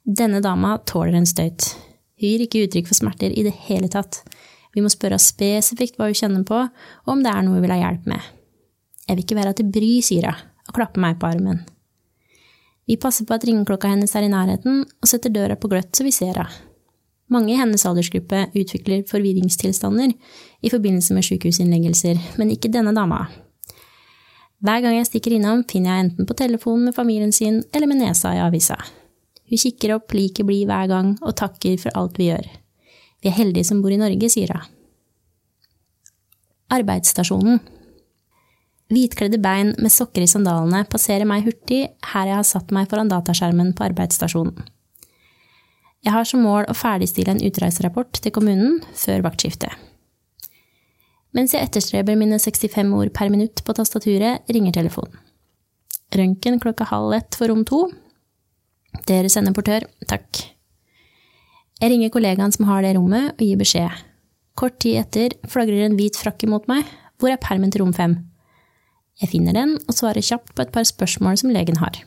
Denne 0.04 0.42
dama 0.44 0.76
tåler 0.88 1.16
en 1.16 1.28
støyt. 1.28 1.70
Hun 2.18 2.28
gir 2.28 2.44
ikke 2.44 2.66
uttrykk 2.66 2.90
for 2.90 2.98
smerter 2.98 3.32
i 3.32 3.44
det 3.46 3.54
hele 3.68 3.88
tatt. 3.92 4.20
Vi 4.76 4.84
må 4.84 4.90
spørre 4.92 5.20
spesifikt 5.22 5.96
hva 5.96 6.10
hun 6.10 6.18
kjenner 6.18 6.44
på, 6.48 6.60
og 7.06 7.10
om 7.14 7.24
det 7.24 7.32
er 7.32 7.44
noe 7.44 7.56
hun 7.56 7.64
vil 7.64 7.74
ha 7.74 7.80
hjelp 7.80 8.08
med. 8.10 8.20
Jeg 9.08 9.16
vil 9.16 9.24
ikke 9.24 9.40
være 9.40 9.56
til 9.58 9.72
bry, 9.72 9.90
sier 10.04 10.28
hun, 10.28 10.46
og 10.68 10.76
klapper 10.76 11.04
meg 11.04 11.18
på 11.20 11.30
armen. 11.30 11.64
Vi 12.88 12.96
passer 13.00 13.28
på 13.28 13.36
at 13.36 13.44
ringeklokka 13.44 13.90
hennes 13.92 14.14
er 14.16 14.24
i 14.24 14.32
nærheten, 14.32 14.84
og 14.84 15.08
setter 15.08 15.32
døra 15.32 15.56
på 15.60 15.68
gløtt 15.72 15.92
så 15.96 16.04
vi 16.04 16.12
ser 16.14 16.36
henne. 16.36 16.64
Mange 17.28 17.52
i 17.52 17.58
hennes 17.58 17.82
aldersgruppe 17.84 18.46
utvikler 18.56 19.02
forvirringstilstander 19.04 20.14
i 20.64 20.70
forbindelse 20.72 21.12
med 21.12 21.26
sykehusinnleggelser, 21.26 22.22
men 22.40 22.54
ikke 22.54 22.70
denne 22.72 22.94
dama. 22.96 23.26
Hver 24.58 24.80
gang 24.82 24.96
jeg 24.96 25.06
stikker 25.06 25.36
innom, 25.36 25.62
finner 25.70 25.92
jeg 25.92 26.04
enten 26.06 26.26
på 26.26 26.34
telefonen 26.38 26.88
med 26.88 26.96
familien 26.96 27.34
sin 27.34 27.60
eller 27.70 27.86
med 27.86 28.00
nesa 28.02 28.32
i 28.34 28.40
avisa. 28.42 28.78
Hun 29.48 29.60
kikker 29.62 29.94
opp 29.94 30.14
like 30.16 30.44
blid 30.44 30.66
hver 30.66 30.88
gang 30.90 31.12
og 31.22 31.36
takker 31.38 31.78
for 31.80 31.94
alt 31.98 32.18
vi 32.18 32.32
gjør. 32.32 32.48
Vi 33.22 33.30
er 33.30 33.38
heldige 33.38 33.68
som 33.70 33.82
bor 33.82 33.94
i 33.94 34.00
Norge, 34.00 34.30
sier 34.30 34.50
hun. 34.54 34.66
Arbeidsstasjonen. 36.74 37.62
Hvitkledde 38.92 39.38
bein 39.40 39.74
med 39.78 39.92
sokker 39.92 40.24
i 40.24 40.30
sandalene 40.30 40.82
passerer 40.90 41.28
meg 41.28 41.46
hurtig 41.46 41.82
her 42.12 42.28
jeg 42.28 42.36
har 42.40 42.48
satt 42.48 42.72
meg 42.74 42.88
foran 42.90 43.10
dataskjermen 43.12 43.74
på 43.76 43.86
arbeidsstasjonen. 43.88 44.56
Jeg 46.04 46.14
har 46.14 46.26
som 46.28 46.42
mål 46.44 46.68
å 46.70 46.76
ferdigstille 46.78 47.34
en 47.34 47.42
utreiserapport 47.44 48.20
til 48.22 48.34
kommunen 48.34 48.78
før 48.96 49.24
vaktskiftet. 49.26 49.87
Mens 51.36 51.52
jeg 51.52 51.66
etterstreber 51.66 52.16
mine 52.16 52.38
65 52.40 52.94
ord 52.96 53.12
per 53.16 53.28
minutt 53.32 53.62
på 53.64 53.74
tastaturet, 53.76 54.46
ringer 54.48 54.74
telefonen. 54.76 55.16
Røntgen 56.14 56.56
klokka 56.62 56.86
halv 56.88 57.12
ett 57.18 57.36
for 57.36 57.52
rom 57.52 57.66
to. 57.68 57.82
Dere 59.08 59.28
sender 59.28 59.52
portør, 59.56 59.84
takk. 60.08 60.40
Jeg 61.78 61.92
ringer 61.92 62.10
kollegaen 62.10 62.54
som 62.54 62.66
har 62.70 62.82
det 62.82 62.94
rommet, 62.96 63.34
og 63.36 63.44
gir 63.44 63.60
beskjed. 63.60 63.92
Kort 64.58 64.80
tid 64.82 65.02
etter 65.02 65.36
flagrer 65.46 65.84
en 65.86 65.98
hvit 65.98 66.16
frakke 66.18 66.48
mot 66.50 66.64
meg. 66.70 66.88
Hvor 67.20 67.30
er 67.30 67.42
permen 67.42 67.70
til 67.70 67.84
rom 67.84 67.92
fem? 67.94 68.16
Jeg 69.20 69.32
finner 69.34 69.54
den 69.54 69.76
og 69.84 69.94
svarer 69.94 70.24
kjapt 70.24 70.54
på 70.54 70.64
et 70.64 70.72
par 70.74 70.86
spørsmål 70.86 71.38
som 71.40 71.52
legen 71.54 71.78
har. 71.82 72.00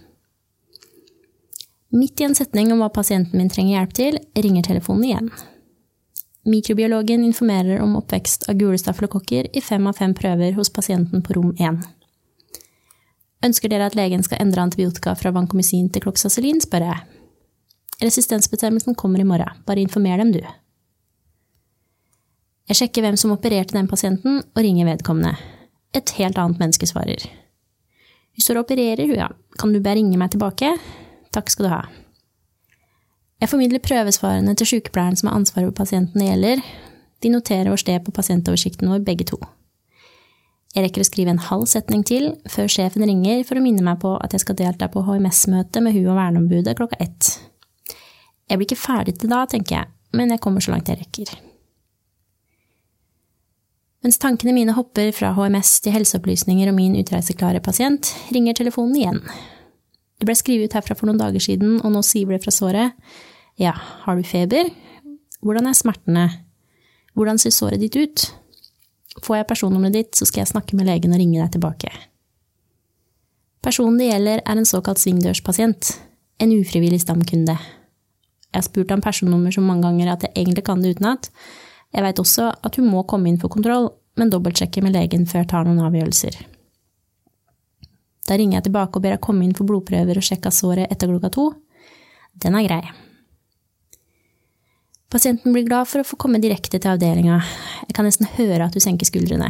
Midt 1.92 2.22
i 2.24 2.28
en 2.28 2.36
setning 2.36 2.72
om 2.72 2.80
hva 2.80 2.88
pasienten 2.96 3.36
min 3.36 3.52
trenger 3.52 3.78
hjelp 3.78 3.96
til, 3.98 4.20
ringer 4.40 4.64
telefonen 4.68 5.08
igjen. 5.10 5.32
Mikrobiologen 6.44 7.24
informerer 7.24 7.82
om 7.84 7.96
oppvekst 8.00 8.48
av 8.50 8.58
gule 8.58 8.78
stafylokokker 8.82 9.52
i 9.54 9.62
fem 9.62 9.86
av 9.88 10.00
fem 10.00 10.14
prøver 10.18 10.56
hos 10.58 10.72
pasienten 10.74 11.22
på 11.22 11.36
rom 11.38 11.52
én. 11.62 11.78
Ønsker 13.46 13.70
dere 13.70 13.90
at 13.90 13.98
legen 13.98 14.26
skal 14.26 14.42
endre 14.42 14.64
antibiotika 14.66 15.14
fra 15.18 15.34
vancomycin 15.36 15.90
til 15.94 16.02
kloksacillin, 16.02 16.62
spør 16.62 16.88
jeg. 16.88 17.06
Resistensbestemmelsen 18.02 18.98
kommer 18.98 19.22
i 19.22 19.28
morgen, 19.28 19.62
bare 19.66 19.86
informer 19.86 20.18
dem, 20.18 20.34
du. 20.34 20.42
Jeg 22.70 22.80
sjekker 22.80 23.06
hvem 23.06 23.18
som 23.22 23.34
opererte 23.36 23.78
den 23.78 23.90
pasienten, 23.90 24.42
og 24.42 24.66
ringer 24.66 24.90
vedkommende. 24.90 25.36
Et 25.94 26.18
helt 26.18 26.42
annet 26.42 26.62
menneske 26.62 26.90
svarer. 26.90 27.26
Står 28.40 28.62
og 28.62 28.66
opererer, 28.66 29.06
hun, 29.06 29.20
ja. 29.20 29.30
Kan 29.60 29.74
du 29.74 29.82
bare 29.82 30.00
ringe 30.00 30.18
meg 30.18 30.34
tilbake? 30.34 30.74
Takk 31.36 31.54
skal 31.54 31.68
du 31.68 31.74
ha. 31.74 31.84
Jeg 33.42 33.50
formidler 33.50 33.82
prøvesvarene 33.82 34.54
til 34.54 34.70
sykepleieren 34.70 35.18
som 35.18 35.32
har 35.32 35.40
ansvaret 35.40 35.72
for 35.72 35.82
pasienten 35.82 36.22
det 36.22 36.28
gjelder. 36.28 36.62
De 37.26 37.30
noterer 37.34 37.72
vår 37.74 37.82
sted 37.82 38.04
på 38.06 38.14
pasientoversikten 38.14 38.90
vår, 38.90 39.02
begge 39.06 39.26
to. 39.32 39.40
Jeg 40.76 40.86
rekker 40.86 41.04
å 41.04 41.08
skrive 41.08 41.34
en 41.34 41.42
halv 41.50 41.66
setning 41.68 42.04
til 42.08 42.30
før 42.50 42.70
sjefen 42.72 43.04
ringer 43.04 43.42
for 43.48 43.60
å 43.60 43.64
minne 43.64 43.84
meg 43.84 43.98
på 44.04 44.14
at 44.22 44.36
jeg 44.36 44.46
skal 44.46 44.60
delta 44.62 44.88
på 44.94 45.04
HMS-møte 45.08 45.82
med 45.84 45.98
hun 45.98 46.12
og 46.14 46.20
verneombudet 46.20 46.78
klokka 46.78 47.00
ett. 47.04 47.32
Jeg 48.48 48.60
blir 48.60 48.70
ikke 48.70 48.80
ferdig 48.80 49.18
til 49.20 49.32
da, 49.34 49.42
tenker 49.50 49.76
jeg, 49.80 49.90
men 50.16 50.32
jeg 50.32 50.44
kommer 50.44 50.64
så 50.64 50.76
langt 50.76 50.92
jeg 50.92 51.02
rekker. 51.02 51.34
Mens 54.06 54.22
tankene 54.22 54.54
mine 54.56 54.74
hopper 54.78 55.12
fra 55.14 55.34
HMS 55.38 55.76
til 55.86 55.94
helseopplysninger 55.98 56.72
og 56.72 56.78
min 56.78 56.96
utreiseklare 57.02 57.62
pasient, 57.62 58.14
ringer 58.34 58.58
telefonen 58.58 58.96
igjen. 59.02 59.20
Det 60.22 60.30
ble 60.30 60.38
skrevet 60.38 60.70
ut 60.70 60.78
herfra 60.78 60.98
for 60.98 61.10
noen 61.10 61.20
dager 61.20 61.44
siden, 61.44 61.80
og 61.82 61.94
nå 61.94 62.02
siver 62.06 62.38
det 62.38 62.46
fra 62.46 62.54
såret. 62.54 62.96
Ja, 63.62 63.76
har 63.78 64.18
du 64.18 64.26
feber? 64.26 64.72
Hvordan 65.46 65.68
er 65.70 65.78
smertene? 65.78 66.24
Hvordan 67.14 67.38
ser 67.38 67.54
såret 67.54 67.82
ditt 67.82 67.94
ut? 67.94 68.24
Får 69.22 69.38
jeg 69.38 69.48
personnummeret 69.52 69.98
ditt, 70.00 70.16
så 70.18 70.26
skal 70.26 70.42
jeg 70.42 70.54
snakke 70.54 70.78
med 70.78 70.88
legen 70.90 71.14
og 71.14 71.22
ringe 71.22 71.38
deg 71.38 71.52
tilbake. 71.54 71.92
Personen 73.62 74.00
det 74.02 74.08
gjelder, 74.08 74.42
er 74.42 74.58
en 74.58 74.66
såkalt 74.66 75.02
svingdørspasient, 75.04 75.92
en 76.42 76.56
ufrivillig 76.56 77.04
stamkunde. 77.04 77.54
Jeg 77.54 78.58
har 78.58 78.66
spurt 78.66 78.94
om 78.96 79.04
personnummer 79.04 79.54
så 79.54 79.62
mange 79.62 79.86
ganger 79.86 80.16
at 80.16 80.26
jeg 80.26 80.34
egentlig 80.42 80.66
kan 80.66 80.82
det 80.82 80.96
utenat, 80.96 81.30
jeg 81.92 82.06
veit 82.06 82.24
også 82.24 82.48
at 82.66 82.80
hun 82.80 82.90
må 82.90 83.04
komme 83.06 83.30
inn 83.30 83.38
for 83.38 83.52
kontroll, 83.52 83.92
men 84.18 84.32
dobbeltsjekke 84.32 84.82
med 84.82 84.96
legen 84.96 85.28
før 85.30 85.44
jeg 85.44 85.52
tar 85.54 85.68
noen 85.68 85.84
avgjørelser. 85.86 86.40
Da 88.26 88.40
ringer 88.40 88.58
jeg 88.58 88.70
tilbake 88.72 88.98
og 88.98 89.06
ber 89.06 89.16
jeg 89.18 89.24
komme 89.28 89.46
inn 89.46 89.56
for 89.58 89.70
blodprøver 89.70 90.18
og 90.18 90.26
sjekke 90.26 90.50
såret 90.56 90.90
etter 90.90 91.12
klokka 91.12 91.34
to. 91.36 91.48
Den 92.42 92.58
er 92.58 92.66
grei. 92.66 92.84
Pasienten 95.12 95.52
blir 95.52 95.68
glad 95.68 95.90
for 95.92 96.00
å 96.00 96.08
få 96.08 96.16
komme 96.16 96.40
direkte 96.40 96.80
til 96.80 96.94
avdelinga. 96.94 97.42
Jeg 97.84 97.96
kan 97.98 98.08
nesten 98.08 98.30
høre 98.38 98.64
at 98.70 98.76
du 98.76 98.80
senker 98.80 99.10
skuldrene. 99.10 99.50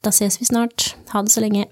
Da 0.00 0.12
ses 0.14 0.38
vi 0.40 0.48
snart. 0.48 0.94
Ha 1.12 1.20
det 1.20 1.34
så 1.34 1.42
lenge. 1.44 1.66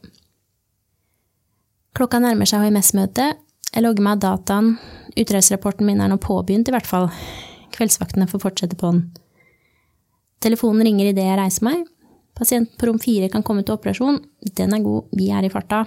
Klokka 1.97 2.21
nærmer 2.21 2.49
seg 2.51 2.67
HMS-møtet. 2.67 3.41
Jeg 3.73 3.83
logger 3.83 4.05
meg 4.05 4.19
av 4.19 4.23
dataen. 4.27 4.75
Utreiserapporten 5.17 5.89
min 5.89 6.03
er 6.05 6.11
nå 6.13 6.19
påbegynt, 6.21 6.69
i 6.69 6.75
hvert 6.75 6.89
fall. 6.89 7.09
Kveldsvaktene 7.73 8.29
får 8.29 8.43
fortsette 8.45 8.77
på 8.77 8.93
den. 8.93 9.05
Telefonen 10.45 10.85
ringer 10.85 11.09
idet 11.15 11.25
jeg 11.25 11.41
reiser 11.41 11.65
meg. 11.65 11.87
Pasienten 12.37 12.77
på 12.77 12.91
rom 12.91 13.01
fire 13.01 13.31
kan 13.33 13.47
komme 13.47 13.65
til 13.65 13.79
operasjon. 13.79 14.21
Den 14.59 14.77
er 14.77 14.85
god, 14.85 15.09
vi 15.17 15.31
er 15.33 15.47
i 15.47 15.53
farta. 15.55 15.87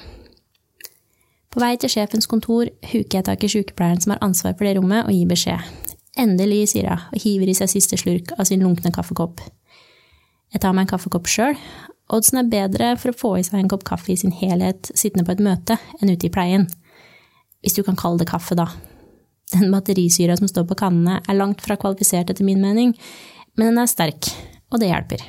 På 1.54 1.62
vei 1.62 1.76
til 1.78 1.92
sjefens 1.92 2.26
kontor 2.30 2.72
huker 2.90 3.20
jeg 3.20 3.28
tak 3.30 3.46
i 3.46 3.52
sykepleieren 3.52 4.02
som 4.02 4.16
har 4.16 4.24
ansvar 4.26 4.58
for 4.58 4.66
det 4.66 4.80
rommet, 4.80 5.06
og 5.06 5.14
gir 5.14 5.30
beskjed. 5.30 5.87
Endelig, 6.18 6.72
sier 6.74 6.90
hun 6.90 7.14
og 7.14 7.22
hiver 7.22 7.52
i 7.52 7.56
seg 7.58 7.70
siste 7.72 8.00
slurk 8.00 8.34
av 8.38 8.48
sin 8.50 8.64
lunkne 8.66 8.92
kaffekopp. 8.94 9.44
Jeg 10.54 10.64
tar 10.64 10.74
meg 10.74 10.88
en 10.88 10.94
kaffekopp 10.96 11.30
sjøl. 11.30 11.58
Oddsen 12.14 12.40
er 12.40 12.52
bedre 12.52 12.94
for 12.98 13.12
å 13.12 13.18
få 13.20 13.32
i 13.38 13.46
seg 13.46 13.60
en 13.60 13.72
kopp 13.72 13.84
kaffe 13.88 14.14
i 14.14 14.20
sin 14.20 14.34
helhet 14.34 14.90
sittende 14.96 15.28
på 15.28 15.36
et 15.36 15.44
møte 15.44 15.76
enn 16.00 16.14
ute 16.14 16.30
i 16.30 16.34
pleien. 16.34 16.66
Hvis 17.62 17.76
du 17.76 17.84
kan 17.84 17.98
kalle 18.00 18.22
det 18.22 18.30
kaffe, 18.32 18.56
da. 18.56 18.70
Den 19.54 19.72
batterisyra 19.74 20.38
som 20.40 20.48
står 20.50 20.68
på 20.70 20.78
kannene, 20.80 21.20
er 21.28 21.38
langt 21.38 21.62
fra 21.64 21.78
kvalifisert 21.80 22.32
etter 22.32 22.48
min 22.48 22.64
mening, 22.64 22.94
men 23.58 23.72
den 23.72 23.82
er 23.82 23.92
sterk, 23.92 24.30
og 24.72 24.82
det 24.82 24.92
hjelper. 24.92 25.24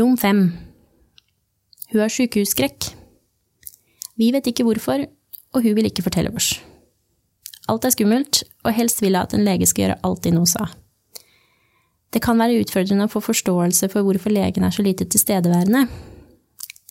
Rom 0.00 0.16
fem. 0.20 0.44
Hun 1.92 2.02
har 2.02 2.12
sykehusskrekk. 2.12 2.90
Vi 4.20 4.30
vet 4.34 4.48
ikke 4.50 4.66
hvorfor, 4.66 5.06
og 5.54 5.64
hun 5.64 5.76
vil 5.78 5.88
ikke 5.88 6.04
fortelle 6.04 6.32
oss. 6.34 6.56
Alt 7.68 7.86
er 7.86 7.94
skummelt, 7.94 8.42
og 8.64 8.74
helst 8.76 9.00
vil 9.02 9.14
jeg 9.14 9.22
at 9.22 9.34
en 9.36 9.44
lege 9.46 9.66
skal 9.66 9.86
gjøre 9.86 10.00
alt 10.04 10.24
de 10.24 10.34
nå 10.34 10.44
sa. 10.48 10.68
Det 12.14 12.22
kan 12.22 12.38
være 12.38 12.60
utfordrende 12.62 13.08
å 13.08 13.12
få 13.12 13.22
forståelse 13.24 13.88
for 13.90 14.06
hvorfor 14.06 14.34
legen 14.34 14.66
er 14.66 14.74
så 14.74 14.84
lite 14.86 15.06
tilstedeværende. 15.10 15.86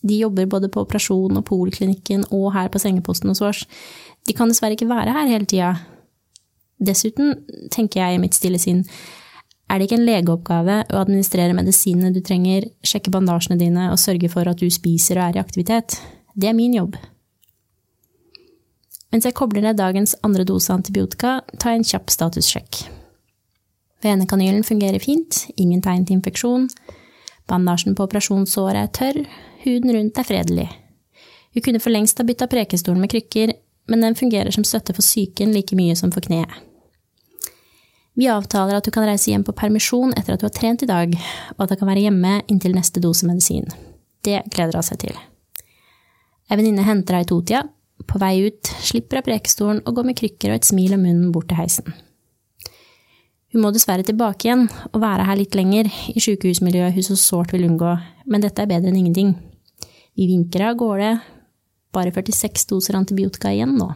De 0.03 0.19
jobber 0.19 0.49
både 0.51 0.67
på 0.73 0.83
operasjon 0.83 1.39
og 1.39 1.45
poliklinikken 1.47 2.25
og 2.35 2.49
her 2.57 2.67
på 2.73 2.81
sengeposten 2.81 3.31
hos 3.31 3.43
oss. 3.45 3.63
De 4.27 4.35
kan 4.35 4.51
dessverre 4.51 4.75
ikke 4.75 4.89
være 4.89 5.15
her 5.15 5.29
hele 5.31 5.47
tida, 5.47 5.75
Dessuten, 6.83 7.37
tenker 7.71 8.01
jeg 8.01 8.17
i 8.17 8.21
mitt 8.21 8.35
stille 8.35 8.59
sinn, 8.59 8.83
er 9.71 9.79
det 9.79 9.87
ikke 9.87 9.97
en 10.01 10.07
legeoppgave 10.07 10.75
å 10.91 10.99
administrere 10.99 11.55
medisinene 11.55 12.11
du 12.13 12.19
trenger, 12.25 12.67
sjekke 12.85 13.13
bandasjene 13.13 13.57
dine 13.61 13.87
og 13.93 14.01
sørge 14.01 14.29
for 14.29 14.49
at 14.49 14.59
du 14.59 14.67
spiser 14.73 15.17
og 15.17 15.29
er 15.29 15.39
i 15.39 15.43
aktivitet? 15.43 15.97
Det 16.35 16.49
er 16.49 16.57
min 16.57 16.75
jobb. 16.75 16.97
Mens 19.13 19.27
jeg 19.27 19.37
kobler 19.37 19.61
ned 19.61 19.77
dagens 19.77 20.15
andre 20.25 20.41
dose 20.49 20.73
antibiotika, 20.73 21.37
tar 21.61 21.75
jeg 21.75 21.83
en 21.83 21.89
kjapp 21.91 22.09
statussjekk. 22.09 22.79
Venekanylen 24.01 24.65
fungerer 24.65 24.99
fint, 24.99 25.45
ingen 25.55 25.83
tegn 25.85 26.07
til 26.07 26.17
infeksjon. 26.17 26.65
Bandasjen 27.47 27.93
på 27.93 28.07
operasjonssåret 28.07 28.79
er 28.81 28.89
tørr, 28.97 29.19
huden 29.63 29.93
rundt 29.93 30.17
er 30.17 30.27
fredelig. 30.27 30.65
Hun 31.53 31.61
kunne 31.61 31.81
for 31.83 31.93
lengst 31.93 32.17
ha 32.17 32.25
bytta 32.25 32.49
prekestolen 32.49 33.03
med 33.03 33.13
krykker, 33.13 33.53
men 33.87 34.01
den 34.01 34.17
fungerer 34.17 34.49
som 34.55 34.65
støtte 34.65 34.95
for 34.97 35.05
psyken 35.05 35.53
like 35.53 35.77
mye 35.77 35.93
som 35.95 36.11
for 36.11 36.25
kneet. 36.25 36.49
Vi 38.17 38.27
avtaler 38.29 38.77
at 38.77 38.85
du 38.85 38.91
kan 38.93 39.05
reise 39.05 39.29
hjem 39.29 39.45
på 39.45 39.55
permisjon 39.57 40.13
etter 40.17 40.33
at 40.33 40.41
du 40.41 40.47
har 40.47 40.53
trent 40.57 40.83
i 40.85 40.89
dag, 40.89 41.13
og 41.53 41.63
at 41.63 41.73
du 41.73 41.77
kan 41.77 41.89
være 41.89 42.07
hjemme 42.07 42.33
inntil 42.49 42.73
neste 42.73 43.01
dose 43.01 43.29
medisin. 43.29 43.69
Det 44.25 44.41
gleder 44.53 44.81
hun 44.81 44.89
seg 44.89 45.05
til. 45.05 45.15
Ei 46.49 46.57
venninne 46.57 46.85
henter 46.85 47.17
deg 47.17 47.25
i 47.25 47.29
totida. 47.29 47.63
På 48.09 48.19
vei 48.21 48.47
ut 48.47 48.69
slipper 48.83 49.21
hun 49.21 49.27
prekestolen 49.27 49.83
og 49.85 49.95
går 49.97 50.09
med 50.09 50.17
krykker 50.19 50.51
og 50.51 50.59
et 50.59 50.67
smil 50.67 50.95
om 50.97 51.05
munnen 51.05 51.31
bort 51.33 51.49
til 51.51 51.59
heisen. 51.61 51.93
Hun 53.53 53.61
må 53.61 53.69
dessverre 53.69 54.05
tilbake 54.05 54.47
igjen 54.47 54.65
og 54.89 55.01
være 55.03 55.27
her 55.27 55.37
litt 55.37 55.53
lenger, 55.53 55.85
i 55.85 56.21
sykehusmiljøet 56.25 56.95
hun 56.95 57.05
så 57.05 57.17
sårt 57.21 57.53
vil 57.53 57.67
unngå, 57.67 57.91
men 58.25 58.41
dette 58.41 58.63
er 58.63 58.71
bedre 58.71 58.89
enn 58.89 58.97
ingenting. 58.97 59.35
Vi 60.17 60.25
vinker 60.29 60.65
av 60.65 60.79
gårde, 60.81 61.11
bare 61.93 62.13
46 62.15 62.65
doser 62.71 62.97
antibiotika 62.97 63.53
igjen 63.53 63.77
nå. 63.77 63.91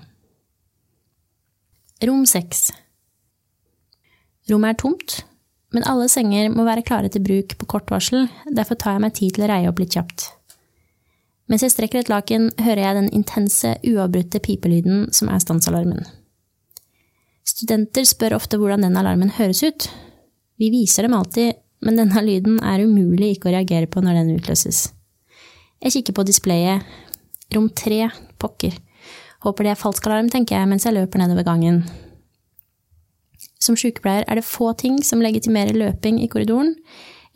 Rom 2.05 2.27
6 2.29 2.67
Rommet 4.51 4.75
er 4.75 4.79
tomt, 4.79 5.17
men 5.73 5.89
alle 5.89 6.05
senger 6.11 6.53
må 6.53 6.63
være 6.67 6.85
klare 6.85 7.09
til 7.11 7.25
bruk 7.25 7.57
på 7.57 7.67
kort 7.73 7.89
varsel, 7.91 8.29
derfor 8.53 8.77
tar 8.77 8.95
jeg 8.95 9.07
meg 9.07 9.17
tid 9.17 9.33
til 9.35 9.47
å 9.47 9.49
reie 9.51 9.71
opp 9.73 9.81
litt 9.81 9.97
kjapt. 9.97 10.29
Mens 11.47 11.63
jeg 11.63 11.71
strekker 11.71 12.01
et 12.01 12.11
laken, 12.11 12.49
hører 12.59 12.83
jeg 12.83 12.97
den 12.97 13.09
intense, 13.15 13.77
uavbrutte 13.87 14.41
pipelyden 14.43 15.07
som 15.15 15.31
er 15.31 15.39
stansalarmen. 15.43 16.03
Studenter 17.47 18.03
spør 18.07 18.35
ofte 18.35 18.59
hvordan 18.59 18.83
den 18.83 18.99
alarmen 18.99 19.31
høres 19.37 19.63
ut. 19.63 19.87
Vi 20.59 20.69
viser 20.73 21.07
dem 21.07 21.15
alltid, 21.15 21.55
men 21.85 21.99
denne 21.99 22.23
lyden 22.25 22.59
er 22.59 22.83
umulig 22.83 23.35
ikke 23.35 23.51
å 23.51 23.55
reagere 23.55 23.87
på 23.87 24.03
når 24.03 24.19
den 24.19 24.33
utløses. 24.35 24.89
Jeg 25.83 25.93
kikker 25.93 26.17
på 26.17 26.25
displayet, 26.27 26.83
Rom 27.55 27.69
tre, 27.71 28.09
pokker. 28.41 28.73
Håper 29.45 29.63
det 29.63 29.71
er 29.71 29.79
falsk 29.79 30.07
alarm, 30.09 30.27
tenker 30.31 30.57
jeg 30.57 30.67
mens 30.67 30.83
jeg 30.83 30.97
løper 30.97 31.21
nedover 31.21 31.45
gangen. 31.47 31.85
Som 33.63 33.77
sykepleier 33.79 34.25
er 34.27 34.39
det 34.39 34.47
få 34.47 34.73
ting 34.77 34.97
som 35.05 35.23
legitimerer 35.23 35.77
løping 35.77 36.19
i 36.19 36.27
korridoren. 36.31 36.73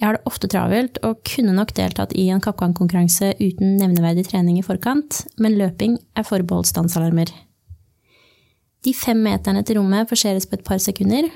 Jeg 0.01 0.07
har 0.07 0.17
det 0.17 0.25
ofte 0.25 0.47
travelt 0.49 0.97
og 1.05 1.19
kunne 1.29 1.53
nok 1.53 1.75
deltatt 1.77 2.15
i 2.17 2.23
en 2.33 2.41
kappgangkonkurranse 2.41 3.35
uten 3.37 3.75
nevneverdig 3.77 4.23
trening 4.31 4.57
i 4.57 4.65
forkant, 4.65 5.19
men 5.37 5.59
løping 5.59 5.99
er 6.17 6.25
forbeholdt 6.25 6.71
stansalarmer. 6.71 7.29
De 8.81 8.95
fem 8.97 9.21
meterne 9.21 9.61
til 9.61 9.77
rommet 9.77 10.09
forseres 10.09 10.47
på 10.49 10.57
et 10.57 10.65
par 10.65 10.81
sekunder. 10.81 11.27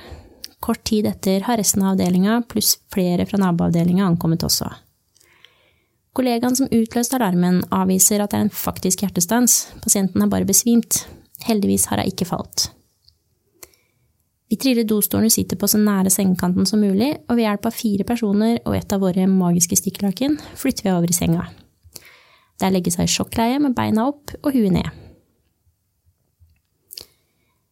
Kort 0.65 0.81
tid 0.89 1.05
etter 1.05 1.45
har 1.45 1.61
resten 1.61 1.83
av 1.85 1.93
avdelinga 1.93 2.39
pluss 2.49 2.79
flere 2.89 3.27
fra 3.29 3.37
naboavdelinga 3.43 4.07
ankommet 4.07 4.47
også. 4.47 4.71
Kollegaen 6.17 6.57
som 6.57 6.71
utløste 6.73 7.19
alarmen, 7.19 7.59
avviser 7.69 8.23
at 8.23 8.33
det 8.33 8.39
er 8.39 8.47
en 8.47 8.55
faktisk 8.65 9.03
hjertestans. 9.05 9.67
Pasienten 9.83 10.25
har 10.25 10.31
bare 10.31 10.47
besvimt. 10.49 11.03
Heldigvis 11.45 11.85
har 11.91 12.01
hun 12.01 12.09
ikke 12.09 12.25
falt. 12.31 12.71
Vi 14.49 14.57
triller 14.61 14.85
dostolen 14.85 15.25
du 15.25 15.33
sitter 15.33 15.57
på 15.57 15.67
så 15.67 15.79
nære 15.81 16.11
sengekanten 16.13 16.67
som 16.69 16.83
mulig, 16.83 17.15
og 17.25 17.37
ved 17.37 17.47
hjelp 17.47 17.65
av 17.65 17.73
fire 17.73 18.05
personer 18.05 18.59
og 18.63 18.75
et 18.77 18.93
av 18.93 19.01
våre 19.01 19.25
magiske 19.29 19.77
stikklaken 19.79 20.37
flytter 20.59 20.85
vi 20.85 20.93
over 20.93 21.09
i 21.09 21.17
senga. 21.17 21.47
Der 22.61 22.71
legges 22.71 22.99
seg 22.99 23.09
i 23.09 23.15
sjokkleie 23.15 23.57
med 23.59 23.75
beina 23.75 24.05
opp 24.11 24.35
og 24.43 24.53
huet 24.53 24.75
ned. 24.75 25.01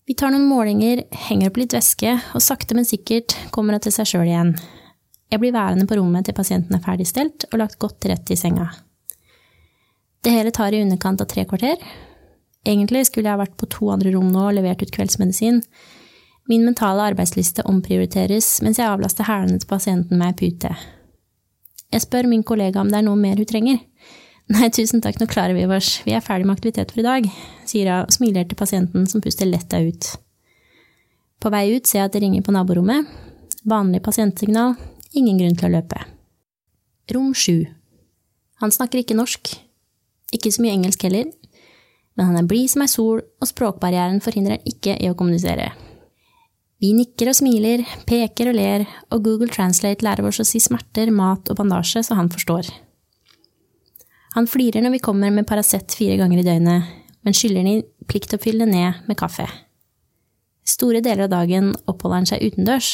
Vi 0.04 0.18
tar 0.20 0.34
noen 0.34 0.50
målinger, 0.50 1.06
henger 1.30 1.52
opp 1.52 1.62
litt 1.62 1.76
væske, 1.78 2.18
og 2.36 2.44
sakte, 2.44 2.76
men 2.76 2.88
sikkert 2.88 3.38
kommer 3.56 3.78
hun 3.78 3.86
til 3.86 3.94
seg 3.96 4.10
sjøl 4.10 4.28
igjen. 4.28 4.52
Jeg 5.32 5.40
blir 5.40 5.54
værende 5.56 5.88
på 5.88 5.96
rommet 5.96 6.28
til 6.28 6.36
pasienten 6.36 6.76
er 6.76 6.84
ferdigstelt 6.84 7.48
og 7.52 7.62
lagt 7.62 7.80
godt 7.82 8.02
til 8.04 8.12
rette 8.12 8.36
i 8.36 8.38
senga. 8.38 8.68
Det 10.24 10.34
hele 10.34 10.52
tar 10.56 10.76
i 10.76 10.82
underkant 10.84 11.24
av 11.24 11.30
tre 11.32 11.46
kvarter. 11.48 11.80
Egentlig 12.68 13.08
skulle 13.08 13.32
jeg 13.32 13.40
vært 13.40 13.56
på 13.60 13.70
to 13.72 13.90
andre 13.94 14.12
rom 14.14 14.30
nå 14.32 14.44
og 14.50 14.58
levert 14.58 14.84
ut 14.84 14.92
kveldsmedisin. 14.94 15.64
Min 16.52 16.66
mentale 16.68 17.06
arbeidsliste 17.08 17.64
omprioriteres 17.70 18.58
mens 18.66 18.80
jeg 18.82 18.90
avlaster 18.90 19.28
hælene 19.28 19.62
til 19.62 19.70
pasienten 19.70 20.20
med 20.20 20.34
ei 20.34 20.38
pute. 20.42 20.74
Jeg 21.94 22.04
spør 22.04 22.28
min 22.28 22.44
kollega 22.44 22.82
om 22.82 22.90
det 22.92 23.00
er 23.00 23.06
noe 23.06 23.20
mer 23.20 23.40
hun 23.40 23.48
trenger. 23.48 23.80
Nei, 24.52 24.68
tusen 24.76 25.00
takk, 25.00 25.22
nå 25.22 25.28
klarer 25.32 25.56
vi 25.56 25.64
oss, 25.72 26.02
vi 26.04 26.12
er 26.12 26.24
ferdig 26.24 26.50
med 26.50 26.58
aktivitet 26.58 26.92
for 26.92 27.00
i 27.00 27.06
dag, 27.06 27.28
sier 27.70 27.88
hun 27.88 28.10
og 28.10 28.16
smiler 28.16 28.48
til 28.50 28.60
pasienten 28.60 29.06
som 29.08 29.24
puster 29.24 29.48
letta 29.48 29.80
ut. 29.80 30.10
På 31.40 31.52
vei 31.54 31.70
ut 31.76 31.88
ser 31.88 32.02
jeg 32.02 32.10
at 32.10 32.16
det 32.16 32.24
ringer 32.26 32.44
på 32.44 32.56
naborommet. 32.56 33.08
Vanlig 33.68 34.02
pasientsignal, 34.04 34.76
ingen 35.16 35.40
grunn 35.40 35.56
til 35.60 35.70
å 35.70 35.74
løpe. 35.78 36.02
Rom 37.14 37.32
sju. 37.36 37.64
Han 38.60 38.72
snakker 38.72 39.00
ikke 39.00 39.16
norsk, 39.16 39.54
ikke 40.36 40.52
så 40.52 40.64
mye 40.64 40.76
engelsk 40.76 41.08
heller, 41.08 41.32
men 42.16 42.30
han 42.30 42.40
er 42.40 42.48
blid 42.48 42.72
som 42.72 42.84
ei 42.84 42.92
sol, 42.92 43.24
og 43.24 43.50
språkbarrieren 43.50 44.20
forhindrer 44.24 44.60
han 44.60 44.72
ikke 44.76 45.00
i 45.00 45.10
å 45.12 45.18
kommunisere. 45.20 45.72
Vi 46.84 46.90
nikker 46.92 47.30
og 47.32 47.38
smiler, 47.38 47.86
peker 48.04 48.50
og 48.52 48.58
ler, 48.58 48.82
og 49.08 49.22
Google 49.24 49.48
Translate 49.48 50.04
lærer 50.04 50.26
oss 50.28 50.42
å 50.44 50.46
si 50.48 50.60
smerter, 50.60 51.14
mat 51.16 51.48
og 51.48 51.56
bandasje 51.56 52.02
så 52.04 52.18
han 52.20 52.28
forstår. 52.34 52.68
Han 54.34 54.50
flirer 54.52 54.84
når 54.84 54.98
vi 54.98 55.06
kommer 55.06 55.32
med 55.32 55.48
Paracet 55.48 55.96
fire 55.96 56.18
ganger 56.20 56.42
i 56.42 56.44
døgnet, 56.44 56.92
men 57.24 57.38
skyller 57.38 57.64
den 57.64 57.86
pliktoppfyllende 58.12 58.76
ned 58.76 59.08
med 59.08 59.20
kaffe. 59.22 59.48
Store 60.68 61.00
deler 61.06 61.30
av 61.30 61.32
dagen 61.32 61.72
oppholder 61.88 62.20
han 62.20 62.32
seg 62.34 62.44
utendørs. 62.50 62.92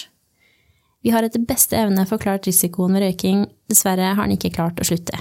Vi 1.01 1.09
har 1.15 1.25
etter 1.25 1.41
beste 1.49 1.79
evne 1.79 2.05
forklart 2.05 2.45
risikoen 2.45 2.93
ved 2.93 3.07
røyking, 3.07 3.47
dessverre 3.71 4.13
har 4.13 4.21
han 4.21 4.37
ikke 4.37 4.53
klart 4.53 4.77
å 4.77 4.85
slutte. 4.85 5.17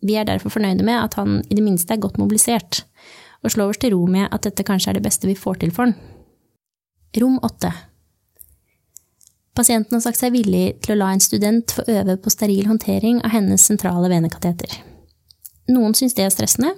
Vi 0.00 0.16
er 0.16 0.24
derfor 0.24 0.56
fornøyde 0.56 0.86
med 0.88 1.02
at 1.02 1.20
han 1.20 1.42
i 1.50 1.58
det 1.58 1.64
minste 1.66 1.92
er 1.92 2.00
godt 2.00 2.16
mobilisert, 2.16 2.86
og 3.44 3.52
slår 3.52 3.74
oss 3.74 3.82
til 3.82 3.92
ro 3.92 4.06
med 4.08 4.30
at 4.32 4.48
dette 4.48 4.64
kanskje 4.64 4.94
er 4.94 5.02
det 5.02 5.10
beste 5.10 5.28
vi 5.28 5.36
får 5.36 5.60
til 5.66 5.74
for 5.74 5.90
han. 5.90 6.16
Rom 7.16 7.38
8. 7.42 7.72
Pasienten 9.56 9.96
har 9.96 10.02
sagt 10.04 10.20
seg 10.20 10.34
villig 10.34 10.76
til 10.84 10.92
å 10.92 10.98
la 11.00 11.08
en 11.14 11.22
student 11.24 11.72
få 11.72 11.86
øve 11.88 12.18
på 12.20 12.30
steril 12.30 12.66
håndtering 12.68 13.22
av 13.24 13.32
hennes 13.32 13.64
sentrale 13.64 14.10
venekateter. 14.12 14.74
Noen 15.72 15.96
syns 15.96 16.14
det 16.18 16.26
er 16.26 16.34
stressende. 16.34 16.74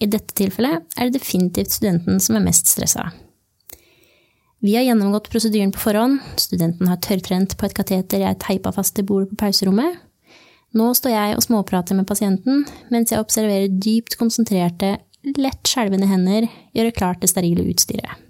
I 0.00 0.08
dette 0.08 0.32
tilfellet 0.36 0.96
er 0.96 1.10
det 1.10 1.20
definitivt 1.20 1.76
studenten 1.76 2.22
som 2.24 2.38
er 2.38 2.46
mest 2.46 2.72
stressa. 2.72 3.10
Vi 4.64 4.74
har 4.78 4.86
gjennomgått 4.86 5.28
prosedyren 5.32 5.74
på 5.76 5.82
forhånd, 5.84 6.18
studenten 6.40 6.88
har 6.88 7.00
tørrtrent 7.04 7.58
på 7.60 7.68
et 7.68 7.76
kateter 7.76 8.24
jeg 8.24 8.40
teipa 8.40 8.72
fast 8.76 8.96
til 8.96 9.06
bordet 9.08 9.28
på 9.34 9.42
pauserommet. 9.44 10.00
Nå 10.76 10.88
står 10.96 11.14
jeg 11.14 11.36
og 11.36 11.44
småprater 11.44 12.00
med 12.00 12.08
pasienten, 12.08 12.64
mens 12.88 13.12
jeg 13.12 13.20
observerer 13.20 13.68
dypt 13.68 14.16
konsentrerte, 14.20 14.96
lett 15.36 15.68
skjelvende 15.68 16.08
hender 16.08 16.48
gjøre 16.76 16.96
klart 16.96 17.20
det 17.20 17.32
sterile 17.32 17.68
utstyret. 17.68 18.29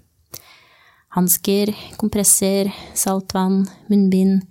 Hansker, 1.11 1.73
kompresser, 1.99 2.71
saltvann, 2.95 3.65
munnbind. 3.91 4.45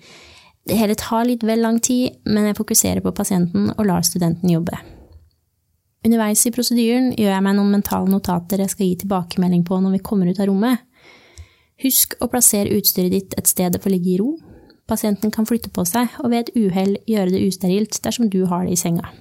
Det 0.68 0.76
hele 0.76 0.96
tar 0.98 1.24
litt 1.24 1.44
vel 1.46 1.62
lang 1.64 1.80
tid, 1.80 2.18
men 2.28 2.50
jeg 2.50 2.58
fokuserer 2.58 3.00
på 3.04 3.14
pasienten 3.16 3.70
og 3.72 3.86
lar 3.88 4.04
studenten 4.04 4.52
jobbe. 4.52 4.76
Underveis 6.04 6.44
i 6.48 6.52
prosedyren 6.52 7.10
gjør 7.12 7.32
jeg 7.34 7.44
meg 7.44 7.56
noen 7.56 7.72
mentale 7.74 8.08
notater 8.08 8.62
jeg 8.62 8.72
skal 8.72 8.86
gi 8.86 9.00
tilbakemelding 9.02 9.64
på 9.68 9.80
når 9.80 9.96
vi 9.96 10.04
kommer 10.04 10.28
ut 10.30 10.40
av 10.40 10.48
rommet. 10.48 10.84
Husk 11.80 12.16
å 12.20 12.28
plassere 12.28 12.76
utstyret 12.76 13.12
ditt 13.12 13.36
et 13.40 13.48
sted 13.48 13.72
det 13.72 13.80
får 13.80 13.94
ligge 13.94 14.14
i 14.14 14.20
ro. 14.20 14.34
Pasienten 14.88 15.32
kan 15.32 15.48
flytte 15.48 15.72
på 15.72 15.84
seg, 15.88 16.12
og 16.20 16.32
ved 16.32 16.48
et 16.48 16.56
uhell 16.58 16.96
gjøre 17.08 17.32
det 17.32 17.44
usterilt 17.46 18.00
dersom 18.04 18.28
du 18.32 18.42
har 18.50 18.66
det 18.66 18.74
i 18.74 18.80
senga. 18.80 19.12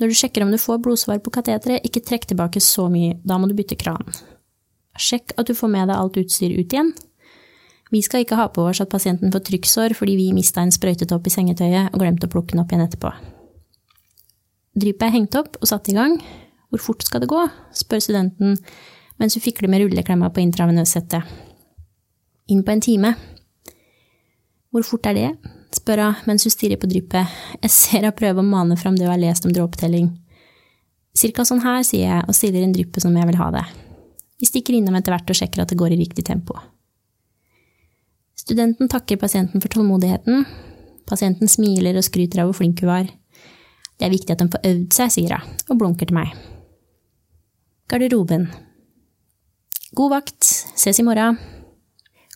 Når 0.00 0.10
du 0.10 0.16
sjekker 0.18 0.44
om 0.44 0.52
du 0.52 0.58
får 0.58 0.80
blodsvar 0.82 1.20
på 1.22 1.32
kateteret, 1.34 1.84
ikke 1.86 2.02
trekk 2.04 2.28
tilbake 2.30 2.62
så 2.62 2.88
mye, 2.90 3.18
da 3.22 3.38
må 3.38 3.50
du 3.50 3.56
bytte 3.58 3.78
kran. 3.78 4.08
Sjekk 4.94 5.34
at 5.38 5.48
du 5.48 5.54
får 5.58 5.70
med 5.72 5.90
deg 5.90 5.98
alt 5.98 6.18
utstyr 6.20 6.54
ut 6.54 6.72
igjen. 6.72 6.92
Vi 7.94 8.00
skal 8.02 8.24
ikke 8.24 8.38
ha 8.38 8.48
på 8.50 8.64
oss 8.66 8.80
at 8.82 8.90
pasienten 8.90 9.32
får 9.34 9.44
trykksår 9.48 9.94
fordi 9.98 10.16
vi 10.18 10.32
mista 10.34 10.62
en 10.62 10.72
sprøytetopp 10.74 11.28
i 11.28 11.34
sengetøyet 11.34 11.92
og 11.92 12.00
glemte 12.02 12.26
å 12.26 12.32
plukke 12.32 12.54
den 12.54 12.62
opp 12.64 12.72
igjen 12.72 12.86
etterpå. 12.86 13.12
Drypet 14.74 15.06
er 15.06 15.14
hengt 15.14 15.36
opp 15.38 15.60
og 15.60 15.70
satt 15.70 15.90
i 15.92 15.94
gang. 15.94 16.16
Hvor 16.74 16.82
fort 16.82 17.04
skal 17.06 17.22
det 17.22 17.30
gå? 17.30 17.44
spør 17.74 18.02
studenten 18.02 18.58
mens 19.22 19.36
hun 19.36 19.44
fikler 19.44 19.70
med 19.70 19.84
rulleklemma 19.84 20.32
på 20.34 20.42
intravenøssettet. 20.42 21.22
Inn 22.50 22.64
på 22.66 22.74
en 22.74 22.82
time. 22.82 23.12
Hvor 24.74 24.82
fort 24.82 25.06
er 25.06 25.14
det? 25.14 25.30
spør 25.74 26.02
hun 26.02 26.26
mens 26.26 26.46
hun 26.46 26.54
stirrer 26.54 26.80
på 26.82 26.90
dryppet. 26.90 27.30
Jeg 27.62 27.70
ser 27.70 28.08
hun 28.08 28.16
prøver 28.18 28.42
å 28.42 28.48
mane 28.48 28.78
fram 28.80 28.98
det 28.98 29.06
hun 29.06 29.14
har 29.14 29.22
lest 29.22 29.46
om 29.46 29.54
dråpetelling. 29.54 30.10
Cirka 31.14 31.46
sånn 31.46 31.62
her, 31.62 31.84
sier 31.86 32.08
jeg 32.08 32.26
og 32.26 32.34
stiller 32.34 32.66
inn 32.66 32.74
dryppet 32.74 33.06
som 33.06 33.14
jeg 33.14 33.30
vil 33.30 33.38
ha 33.38 33.52
det. 33.54 33.62
Vi 34.40 34.48
stikker 34.48 34.76
innom 34.76 34.96
etter 34.98 35.14
hvert 35.14 35.30
og 35.30 35.38
sjekker 35.38 35.62
at 35.62 35.70
det 35.72 35.78
går 35.78 35.94
i 35.94 36.00
riktig 36.00 36.24
tempo. 36.26 36.56
Studenten 38.38 38.90
takker 38.90 39.20
pasienten 39.20 39.62
for 39.62 39.72
tålmodigheten. 39.72 40.44
Pasienten 41.08 41.48
smiler 41.48 41.96
og 41.96 42.04
skryter 42.06 42.42
av 42.42 42.50
hvor 42.50 42.58
flink 42.58 42.82
hun 42.82 42.90
var. 42.90 43.08
Det 43.94 44.08
er 44.08 44.12
viktig 44.12 44.34
at 44.34 44.42
de 44.42 44.50
får 44.50 44.66
øvd 44.68 44.96
seg, 44.96 45.12
sier 45.14 45.36
hun, 45.36 45.58
og 45.70 45.80
blunker 45.80 46.10
til 46.10 46.18
meg. 46.18 46.34
Garderoben. 47.88 48.48
God 49.94 50.10
vakt, 50.10 50.42
ses 50.74 50.98
i 50.98 51.06
morgen. 51.06 51.38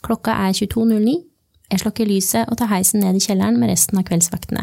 Klokka 0.04 0.36
er 0.46 0.54
22.09. 0.54 1.16
Jeg 1.68 1.82
slokker 1.82 2.08
lyset 2.08 2.48
og 2.48 2.60
tar 2.60 2.70
heisen 2.70 3.02
ned 3.02 3.18
i 3.18 3.24
kjelleren 3.24 3.58
med 3.60 3.72
resten 3.72 3.98
av 3.98 4.06
kveldsvaktene. 4.08 4.62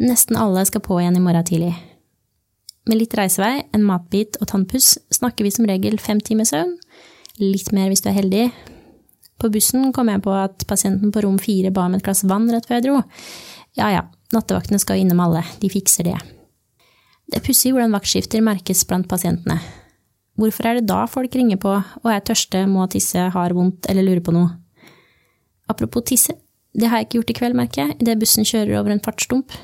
Nesten 0.00 0.36
alle 0.40 0.64
skal 0.68 0.82
på 0.84 0.98
igjen 1.00 1.16
i 1.20 1.22
morgen 1.22 1.46
tidlig. 1.46 1.72
Med 2.90 2.98
litt 2.98 3.12
reisevei, 3.14 3.60
en 3.70 3.84
matbit 3.86 4.34
og 4.42 4.48
tannpuss 4.50 4.96
snakker 5.14 5.46
vi 5.46 5.52
som 5.54 5.68
regel 5.68 5.94
fem 6.02 6.18
timer 6.26 6.48
søvn, 6.48 6.72
litt 7.38 7.70
mer 7.76 7.86
hvis 7.92 8.02
du 8.02 8.08
er 8.10 8.16
heldig. 8.16 8.48
På 9.38 9.46
bussen 9.54 9.92
kom 9.94 10.10
jeg 10.10 10.22
på 10.24 10.34
at 10.34 10.66
pasienten 10.66 11.12
på 11.14 11.22
rom 11.22 11.38
fire 11.38 11.70
ba 11.70 11.84
om 11.86 11.94
et 11.94 12.02
glass 12.02 12.24
vann 12.26 12.50
rett 12.50 12.66
før 12.66 12.80
jeg 12.80 12.86
dro. 12.88 12.98
Ja 13.78 13.92
ja, 13.94 14.02
nattevaktene 14.34 14.82
skal 14.82 15.04
innom 15.04 15.22
alle, 15.22 15.44
de 15.62 15.70
fikser 15.70 16.10
det. 16.10 16.18
Det 17.30 17.38
er 17.38 17.46
pussig 17.46 17.70
hvordan 17.70 17.94
vaktskifter 17.94 18.42
merkes 18.42 18.82
blant 18.90 19.06
pasientene. 19.08 19.60
Hvorfor 20.40 20.66
er 20.66 20.80
det 20.80 20.88
da 20.90 21.04
folk 21.06 21.34
ringer 21.36 21.60
på 21.62 21.76
og 21.78 22.10
er 22.10 22.24
tørste, 22.26 22.64
må 22.66 22.88
tisse, 22.90 23.30
har 23.30 23.54
vondt 23.54 23.86
eller 23.92 24.08
lurer 24.08 24.24
på 24.24 24.34
noe? 24.34 24.50
Apropos 25.70 26.10
tisse, 26.10 26.34
det 26.74 26.90
har 26.90 26.98
jeg 26.98 27.06
ikke 27.06 27.20
gjort 27.20 27.30
i 27.30 27.38
kveld, 27.38 27.58
merker 27.60 27.84
jeg, 27.84 28.00
idet 28.02 28.18
bussen 28.18 28.48
kjører 28.48 28.80
over 28.80 28.96
en 28.96 29.04
fartsdump. 29.04 29.54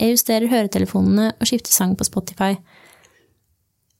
Jeg 0.00 0.16
justerer 0.16 0.50
høretelefonene 0.50 1.28
og 1.38 1.46
skifter 1.46 1.70
sang 1.70 1.92
på 1.94 2.06
Spotify. 2.06 2.56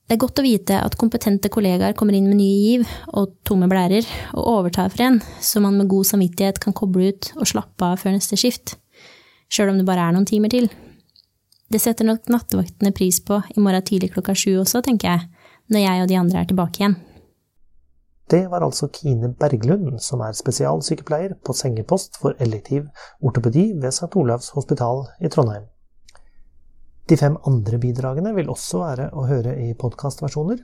Det 0.05 0.17
er 0.17 0.21
godt 0.21 0.41
å 0.43 0.45
vite 0.45 0.77
at 0.83 0.97
kompetente 1.01 1.49
kollegaer 1.49 1.95
kommer 1.97 2.17
inn 2.19 2.27
med 2.29 2.37
nye 2.37 2.57
giv 2.61 2.89
og 3.15 3.39
tomme 3.47 3.71
blærer, 3.71 4.05
og 4.35 4.49
overtar 4.59 4.91
for 4.93 5.07
en, 5.07 5.21
så 5.41 5.63
man 5.65 5.79
med 5.79 5.89
god 5.89 6.11
samvittighet 6.11 6.59
kan 6.61 6.77
koble 6.77 7.09
ut 7.09 7.31
og 7.39 7.49
slappe 7.49 7.87
av 7.87 8.03
før 8.03 8.19
neste 8.19 8.37
skift, 8.37 8.75
sjøl 9.49 9.73
om 9.73 9.81
det 9.81 9.87
bare 9.89 10.05
er 10.05 10.17
noen 10.17 10.29
timer 10.29 10.53
til. 10.53 10.69
Det 11.73 11.81
setter 11.81 12.05
nok 12.05 12.29
nattevaktene 12.29 12.93
pris 12.93 13.23
på 13.25 13.41
i 13.55 13.63
morgen 13.63 13.87
tidlig 13.87 14.13
klokka 14.13 14.35
sju 14.37 14.59
også, 14.61 14.83
tenker 14.85 15.15
jeg, 15.15 15.29
når 15.73 15.87
jeg 15.87 16.03
og 16.03 16.11
de 16.11 16.21
andre 16.21 16.43
er 16.43 16.51
tilbake 16.51 16.83
igjen. 16.83 16.99
Det 18.31 18.47
var 18.51 18.65
altså 18.65 18.89
Kine 18.93 19.33
Berglund, 19.41 20.01
som 20.05 20.21
er 20.25 20.37
spesialsykepleier 20.37 21.37
på 21.45 21.57
sengepost 21.57 22.19
for 22.21 22.37
elektiv 22.45 22.91
ortopedi 23.23 23.71
ved 23.77 23.93
St. 23.93 24.11
Olavs 24.17 24.51
hospital 24.57 25.07
i 25.21 25.33
Trondheim. 25.33 25.69
De 27.05 27.17
fem 27.21 27.35
andre 27.45 27.77
bidragene 27.79 28.31
vil 28.33 28.49
også 28.49 28.79
være 28.81 29.11
å 29.13 29.27
høre 29.29 29.59
i 29.61 29.75
podkastversjoner. 29.77 30.63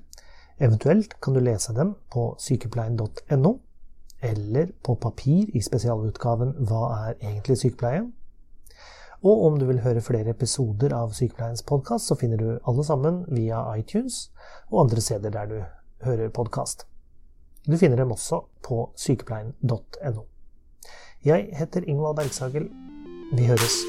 Eventuelt 0.61 1.19
kan 1.21 1.37
du 1.37 1.41
lese 1.45 1.75
dem 1.77 1.93
på 2.13 2.31
sykepleien.no, 2.41 3.53
eller 4.25 4.73
på 4.85 4.95
papir 5.01 5.53
i 5.57 5.61
spesialutgaven 5.65 6.55
Hva 6.69 6.81
er 7.11 7.19
egentlig 7.19 7.59
sykepleie? 7.61 8.07
Og 9.21 9.45
om 9.47 9.59
du 9.61 9.67
vil 9.69 9.83
høre 9.85 10.01
flere 10.01 10.33
episoder 10.33 10.95
av 10.97 11.13
Sykepleiens 11.13 11.61
podkast, 11.69 12.09
så 12.09 12.17
finner 12.17 12.41
du 12.41 12.49
alle 12.65 12.85
sammen 12.89 13.27
via 13.29 13.61
iTunes 13.77 14.31
og 14.71 14.87
andre 14.87 15.05
steder 15.05 15.37
der 15.37 15.51
du 15.51 15.59
hører 16.09 16.33
podkast. 16.33 16.87
Du 17.69 17.77
finner 17.77 18.01
dem 18.01 18.17
også 18.17 18.47
på 18.65 18.87
sykepleien.no. 18.97 20.25
Jeg 21.21 21.51
heter 21.53 21.85
Ingvald 21.85 22.17
Bergsagel. 22.17 22.71
Vi 23.37 23.45
høres. 23.45 23.83